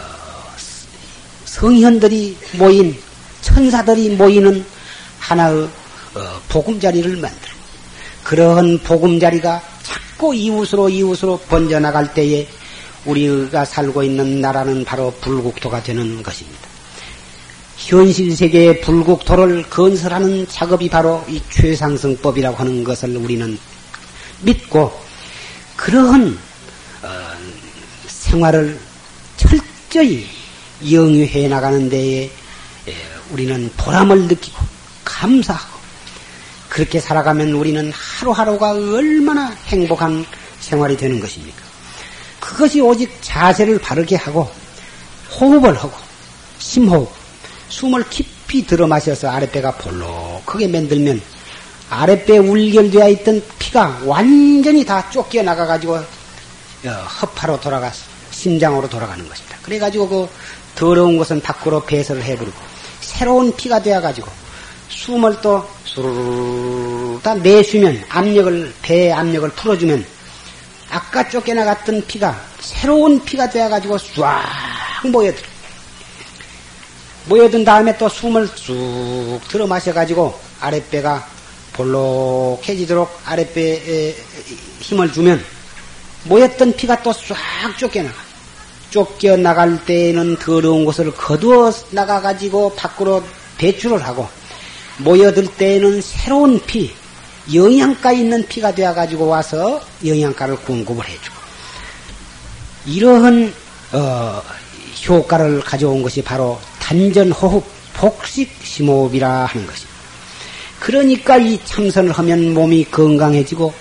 성현들이 1.45 2.37
모인 2.53 2.99
천사들이 3.41 4.09
모이는 4.17 4.65
하나의 5.19 5.69
어, 6.15 6.41
보금자리를 6.49 7.15
만들고 7.17 7.52
그러한 8.23 8.79
보금자리가 8.79 9.61
자꾸 9.83 10.33
이웃으로 10.33 10.89
이웃으로 10.89 11.39
번져나갈 11.49 12.13
때에 12.13 12.47
우리가 13.05 13.65
살고 13.65 14.03
있는 14.03 14.39
나라는 14.39 14.85
바로 14.85 15.11
불국토가 15.21 15.83
되는 15.83 16.23
것입니다. 16.23 16.73
현실 17.77 18.35
세계의 18.35 18.81
불국토를 18.81 19.63
건설하는 19.69 20.47
작업이 20.47 20.89
바로 20.89 21.23
이 21.27 21.41
최상승법이라고 21.49 22.55
하는 22.55 22.83
것을 22.83 23.17
우리는 23.17 23.57
믿고 24.41 24.91
그러한 25.75 26.37
어, 27.01 27.09
생활을 28.07 28.79
철저히 29.35 30.25
영유해 30.89 31.47
나가는 31.49 31.89
데에 31.89 32.31
예, 32.87 32.95
우리는 33.31 33.69
보람을 33.77 34.27
느끼고 34.27 34.63
감사하고 35.03 35.72
그렇게 36.73 36.99
살아가면 36.99 37.51
우리는 37.51 37.91
하루하루가 37.91 38.71
얼마나 38.71 39.55
행복한 39.67 40.25
생활이 40.59 40.97
되는 40.97 41.19
것입니까? 41.19 41.61
그것이 42.39 42.81
오직 42.81 43.15
자세를 43.21 43.77
바르게 43.77 44.15
하고 44.15 44.49
호흡을 45.39 45.77
하고 45.77 45.91
심호흡 46.57 47.11
숨을 47.69 48.09
깊이 48.09 48.65
들어 48.65 48.87
마셔서 48.87 49.29
아랫배가 49.29 49.75
볼록하게 49.75 50.67
만들면 50.67 51.21
아랫배에 51.91 52.39
울결되어 52.39 53.07
있던 53.09 53.43
피가 53.59 54.01
완전히 54.05 54.83
다 54.83 55.07
쫓겨 55.11 55.43
나가가지고 55.43 55.93
어, 55.93 56.89
허파로 56.89 57.61
돌아가서 57.61 58.03
심장으로 58.31 58.89
돌아가는 58.89 59.27
것입니다. 59.29 59.57
그래가지고 59.61 60.09
그 60.09 60.27
더러운 60.73 61.19
것은 61.19 61.39
밖으로 61.39 61.85
배설을 61.85 62.23
해버리고 62.23 62.57
새로운 62.99 63.55
피가 63.55 63.83
되어가지고 63.83 64.27
숨을 64.89 65.39
또 65.41 65.67
수르르 65.93 67.19
다 67.21 67.35
내쉬면 67.35 68.03
압력을 68.09 68.73
배의 68.81 69.13
압력을 69.13 69.47
풀어주면 69.49 70.03
아까 70.89 71.27
쫓겨나갔던 71.29 72.05
피가 72.07 72.39
새로운 72.59 73.23
피가 73.23 73.49
되어가지고 73.49 73.97
쫙 73.97 74.43
모여들어. 75.05 75.47
모여든 77.25 77.63
다음에 77.63 77.95
또 77.97 78.09
숨을 78.09 78.47
쑥 78.47 79.39
들어 79.49 79.67
마셔가지고 79.67 80.37
아랫배가 80.59 81.27
볼록해지도록 81.73 83.21
아랫배에 83.25 84.15
힘을 84.79 85.11
주면 85.11 85.43
모였던 86.25 86.75
피가 86.75 87.01
또싹 87.03 87.37
쫓겨나가. 87.77 88.15
쫓겨 88.89 89.35
나갈 89.37 89.83
때에는 89.85 90.37
더러운 90.37 90.85
것을 90.85 91.11
거두어 91.15 91.73
나가가지고 91.91 92.75
밖으로 92.75 93.23
배출을 93.57 94.05
하고 94.05 94.27
모여들 94.97 95.47
때에는 95.47 96.01
새로운 96.01 96.59
피, 96.65 96.93
영양가 97.53 98.11
있는 98.11 98.47
피가 98.47 98.73
되어가지고 98.73 99.27
와서 99.27 99.81
영양가를 100.05 100.57
공급을 100.57 101.05
해주고 101.07 101.35
이러한 102.85 103.53
어, 103.91 104.41
효과를 105.07 105.61
가져온 105.61 106.01
것이 106.01 106.21
바로 106.21 106.59
단전호흡 106.79 107.63
복식심호흡이라 107.93 109.45
하는 109.45 109.67
것입니다. 109.67 109.93
그러니까 110.79 111.37
이 111.37 111.59
참선을 111.63 112.11
하면 112.11 112.53
몸이 112.53 112.85
건강해지고 112.85 113.73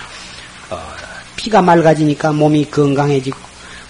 어, 0.70 0.82
피가 1.36 1.62
맑아지니까 1.62 2.32
몸이 2.32 2.70
건강해지고 2.70 3.38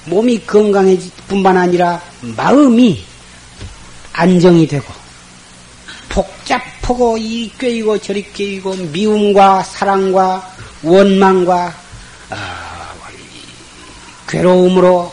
몸이 0.07 0.47
건강해질 0.47 1.11
뿐만 1.29 1.57
아니라 1.57 2.01
마음이 2.20 3.05
안정이 4.12 4.66
되고 4.66 4.85
복잡 6.09 6.72
하고 6.83 7.16
이 7.16 7.51
꿰이고 7.59 7.99
저리 7.99 8.30
꿰이고 8.33 8.74
미움과 8.74 9.62
사랑과 9.62 10.55
원망과 10.83 11.74
어, 12.30 12.37
괴로움으로 14.28 15.12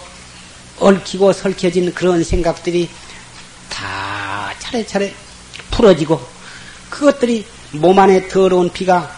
얽히고 0.79 1.31
설켜진 1.31 1.93
그런 1.93 2.23
생각들이 2.23 2.89
다 3.69 4.51
차례차례 4.59 5.13
풀어지고 5.71 6.19
그것들이 6.89 7.45
몸 7.71 7.99
안에 7.99 8.27
더러운 8.27 8.69
피가 8.71 9.15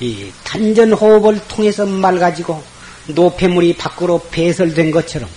이 0.00 0.30
단전 0.44 0.92
호흡을 0.92 1.40
통해서 1.48 1.86
맑아지고 1.86 2.62
노폐물이 3.06 3.76
밖으로 3.76 4.20
배설된 4.30 4.90
것처럼 4.90 5.28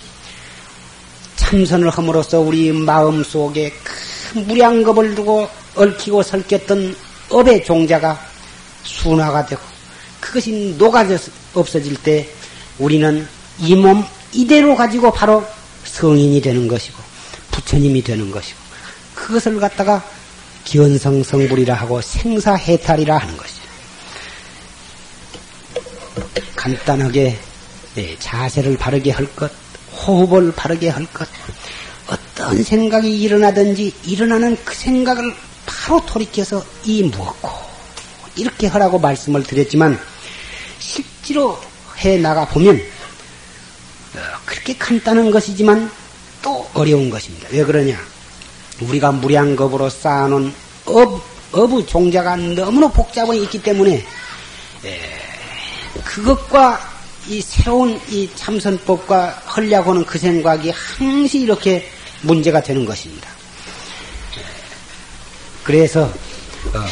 참선을 1.37 1.89
함으로써 1.89 2.39
우리 2.39 2.71
마음 2.71 3.23
속에 3.23 3.71
큰 3.83 4.47
무량겁을 4.47 5.15
두고 5.15 5.49
얽히고 5.77 6.23
설켰던 6.23 6.95
업의 7.29 7.63
종자가 7.63 8.19
순화가 8.83 9.45
되고 9.45 9.61
그것이 10.19 10.75
녹아져 10.77 11.17
없어질 11.53 11.95
때 12.03 12.27
우리는 12.79 13.27
이 13.59 13.75
몸 13.75 14.03
이대로 14.33 14.75
가지고 14.75 15.11
바로 15.11 15.45
성인이 15.85 16.41
되는 16.41 16.67
것이고 16.67 16.97
부처님이 17.51 18.03
되는 18.03 18.29
것이고 18.29 18.59
그것을 19.15 19.59
갖다가 19.59 20.03
기원성성불이라 20.65 21.73
하고 21.73 22.01
생사해탈이라 22.01 23.17
하는 23.17 23.37
것이죠. 23.37 23.61
간단하게 26.55 27.37
예, 27.97 28.15
자세를 28.19 28.77
바르게 28.77 29.11
할 29.11 29.25
것, 29.35 29.51
호흡을 29.95 30.51
바르게 30.51 30.89
할 30.89 31.05
것, 31.07 31.27
어떤 32.07 32.61
생각이 32.61 33.09
일어나든지 33.21 33.93
일어나는 34.05 34.57
그 34.63 34.75
생각을 34.75 35.33
바로 35.87 36.05
돌이켜서 36.05 36.61
이 36.83 37.01
무엇고 37.01 37.49
이렇게 38.35 38.67
하라고 38.67 38.99
말씀을 38.99 39.43
드렸지만 39.43 39.97
실제로 40.79 41.57
해 41.99 42.17
나가 42.17 42.45
보면 42.45 42.75
어, 42.75 44.19
그렇게 44.45 44.77
간단한 44.77 45.31
것이지만 45.31 45.89
또 46.41 46.69
어려운 46.73 47.09
것입니다. 47.09 47.47
왜 47.51 47.63
그러냐? 47.63 47.97
우리가 48.81 49.13
무량겁으로 49.13 49.89
쌓아놓은 49.89 50.53
업, 50.87 51.21
업의 51.53 51.85
종자가 51.85 52.35
너무나 52.35 52.89
복잡해 52.89 53.37
있기 53.37 53.63
때문에 53.63 54.05
에, 54.83 55.01
그것과 56.03 56.81
이 57.29 57.39
새로운 57.39 57.97
이 58.09 58.29
참선법과 58.35 59.43
하려고 59.45 59.91
하는 59.91 60.05
그 60.05 60.19
생각이 60.19 60.69
항시 60.69 61.39
이렇게 61.39 61.89
문제가 62.23 62.61
되는 62.61 62.85
것입니다. 62.85 63.36
그래서 65.67 66.03
어, 66.03 66.85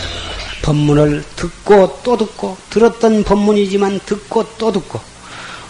법문을 0.63 1.23
듣고 1.37 2.01
또 2.03 2.17
듣고 2.17 2.57
들었던 2.69 3.23
법문이지만 3.23 4.01
듣고 4.05 4.45
또 4.57 4.69
듣고 4.73 4.99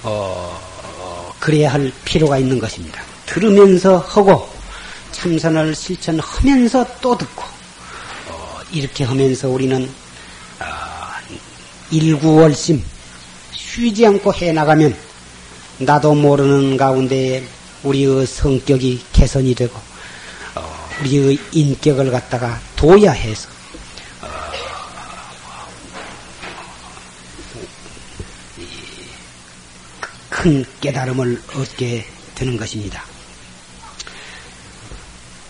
어, 0.01 1.34
그래야 1.39 1.72
할 1.72 1.91
필요가 2.03 2.39
있는 2.39 2.58
것입니다. 2.58 3.03
들으면서 3.28 3.99
하고 3.99 4.49
참선을 5.12 5.76
실천하면서 5.76 6.99
또 6.99 7.16
듣고 7.16 7.43
어, 7.43 8.60
이렇게 8.72 9.03
하면서 9.03 9.49
우리는 9.49 9.88
어, 10.60 10.66
일구월심 11.91 12.84
쉬지 13.51 14.08
않고 14.08 14.34
해 14.34 14.51
나가면 14.51 14.97
나도 15.78 16.16
모르는 16.16 16.76
가운데 16.76 17.47
우리의 17.84 18.26
성격이 18.26 19.03
개선이 19.14 19.53
되고 19.53 19.80
어, 20.56 20.89
우리의 21.01 21.38
인격을 21.51 22.10
갖다가 22.10 22.60
둬야 22.86 23.12
해서 23.14 23.50
큰 30.30 30.64
깨달음을 30.82 31.42
얻게 31.56 32.06
되는 32.36 32.56
것입니다. 32.58 33.04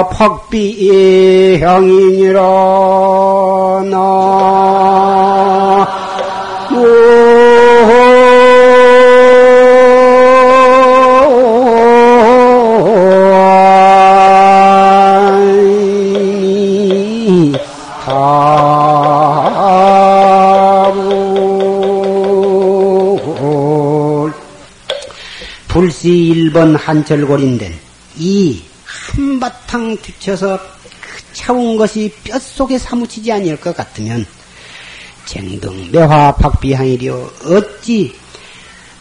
팍비 0.09 1.59
향이니라 1.61 2.41
나불 6.65 7.19
1번 26.49 26.77
한철골인데 26.77 27.79
이 28.17 28.61
한바탕 28.85 29.97
뒤쳐서 29.97 30.57
그 30.57 31.33
차운 31.33 31.77
것이 31.77 32.13
뼛속에 32.23 32.77
사무치지 32.77 33.31
아니할 33.31 33.59
것 33.59 33.75
같으면 33.75 34.25
쟁등 35.25 35.91
매화 35.91 36.33
박비향이리요 36.35 37.31
어찌 37.45 38.15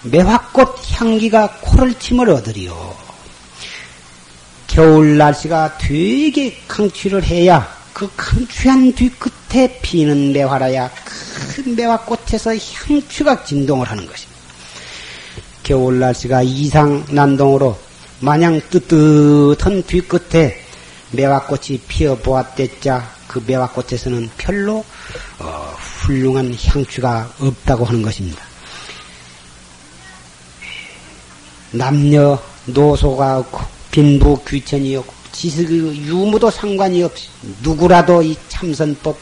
매화꽃 0.02 0.76
향기가 0.92 1.58
코를 1.60 1.94
침을 1.94 2.30
얻으리요 2.30 2.94
겨울 4.66 5.16
날씨가 5.16 5.78
되게 5.78 6.60
강추를 6.68 7.24
해야 7.24 7.68
그 7.92 8.08
강추한 8.16 8.92
뒤끝에 8.92 9.80
피는 9.80 10.32
매화라야 10.32 10.90
큰 11.54 11.74
매화꽃에서 11.74 12.54
향추가 12.54 13.42
진동을 13.42 13.90
하는 13.90 14.06
것입니다. 14.06 14.27
겨울 15.68 15.98
날씨가 15.98 16.44
이상 16.44 17.04
난동으로 17.10 17.78
마냥 18.20 18.58
뜨뜻한 18.70 19.82
뒤끝에 19.82 20.56
매화꽃이 21.10 21.80
피어 21.86 22.16
보았댔자 22.16 23.06
그 23.26 23.44
매화꽃에서는 23.46 24.30
별로 24.38 24.82
어, 25.38 25.74
훌륭한 25.76 26.56
향취가 26.58 27.34
없다고 27.38 27.84
하는 27.84 28.00
것입니다. 28.00 28.42
남녀 31.72 32.40
노소가 32.64 33.40
없고 33.40 33.60
빈부 33.90 34.42
귀천이 34.48 34.96
없고 34.96 35.12
지식 35.32 35.70
유무도 35.70 36.50
상관이 36.50 37.02
없이 37.02 37.28
누구라도 37.62 38.22
이 38.22 38.34
참선법 38.48 39.18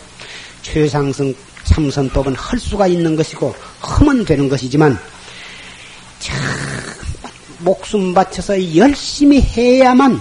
최상승 0.63 1.35
참선법은 1.65 2.37
할 2.37 2.61
수가 2.61 2.87
있는 2.87 3.17
것이고 3.17 3.53
하면 3.81 4.25
되는 4.25 4.49
것이지만 4.49 4.97
참 6.19 6.37
목숨 7.59 8.15
바쳐서 8.15 8.77
열심히 8.77 9.41
해야만 9.41 10.21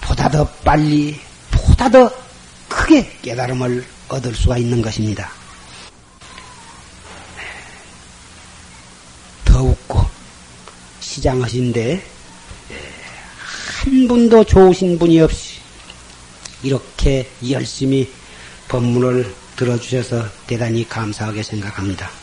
보다 0.00 0.28
더 0.28 0.46
빨리 0.64 1.18
보다 1.50 1.88
더 1.88 2.10
크게 2.68 3.18
깨달음을 3.22 3.84
얻을 4.08 4.34
수가 4.34 4.58
있는 4.58 4.82
것입니다. 4.82 5.30
더욱고 9.44 10.04
시장하신데 11.00 12.02
한 13.82 14.08
분도 14.08 14.44
좋으신 14.44 14.98
분이 14.98 15.20
없이 15.20 15.56
이렇게 16.62 17.28
열심히 17.50 18.10
법문을 18.68 19.34
들어주셔서 19.56 20.26
대단히 20.46 20.88
감사하게 20.88 21.42
생각합니다. 21.42 22.21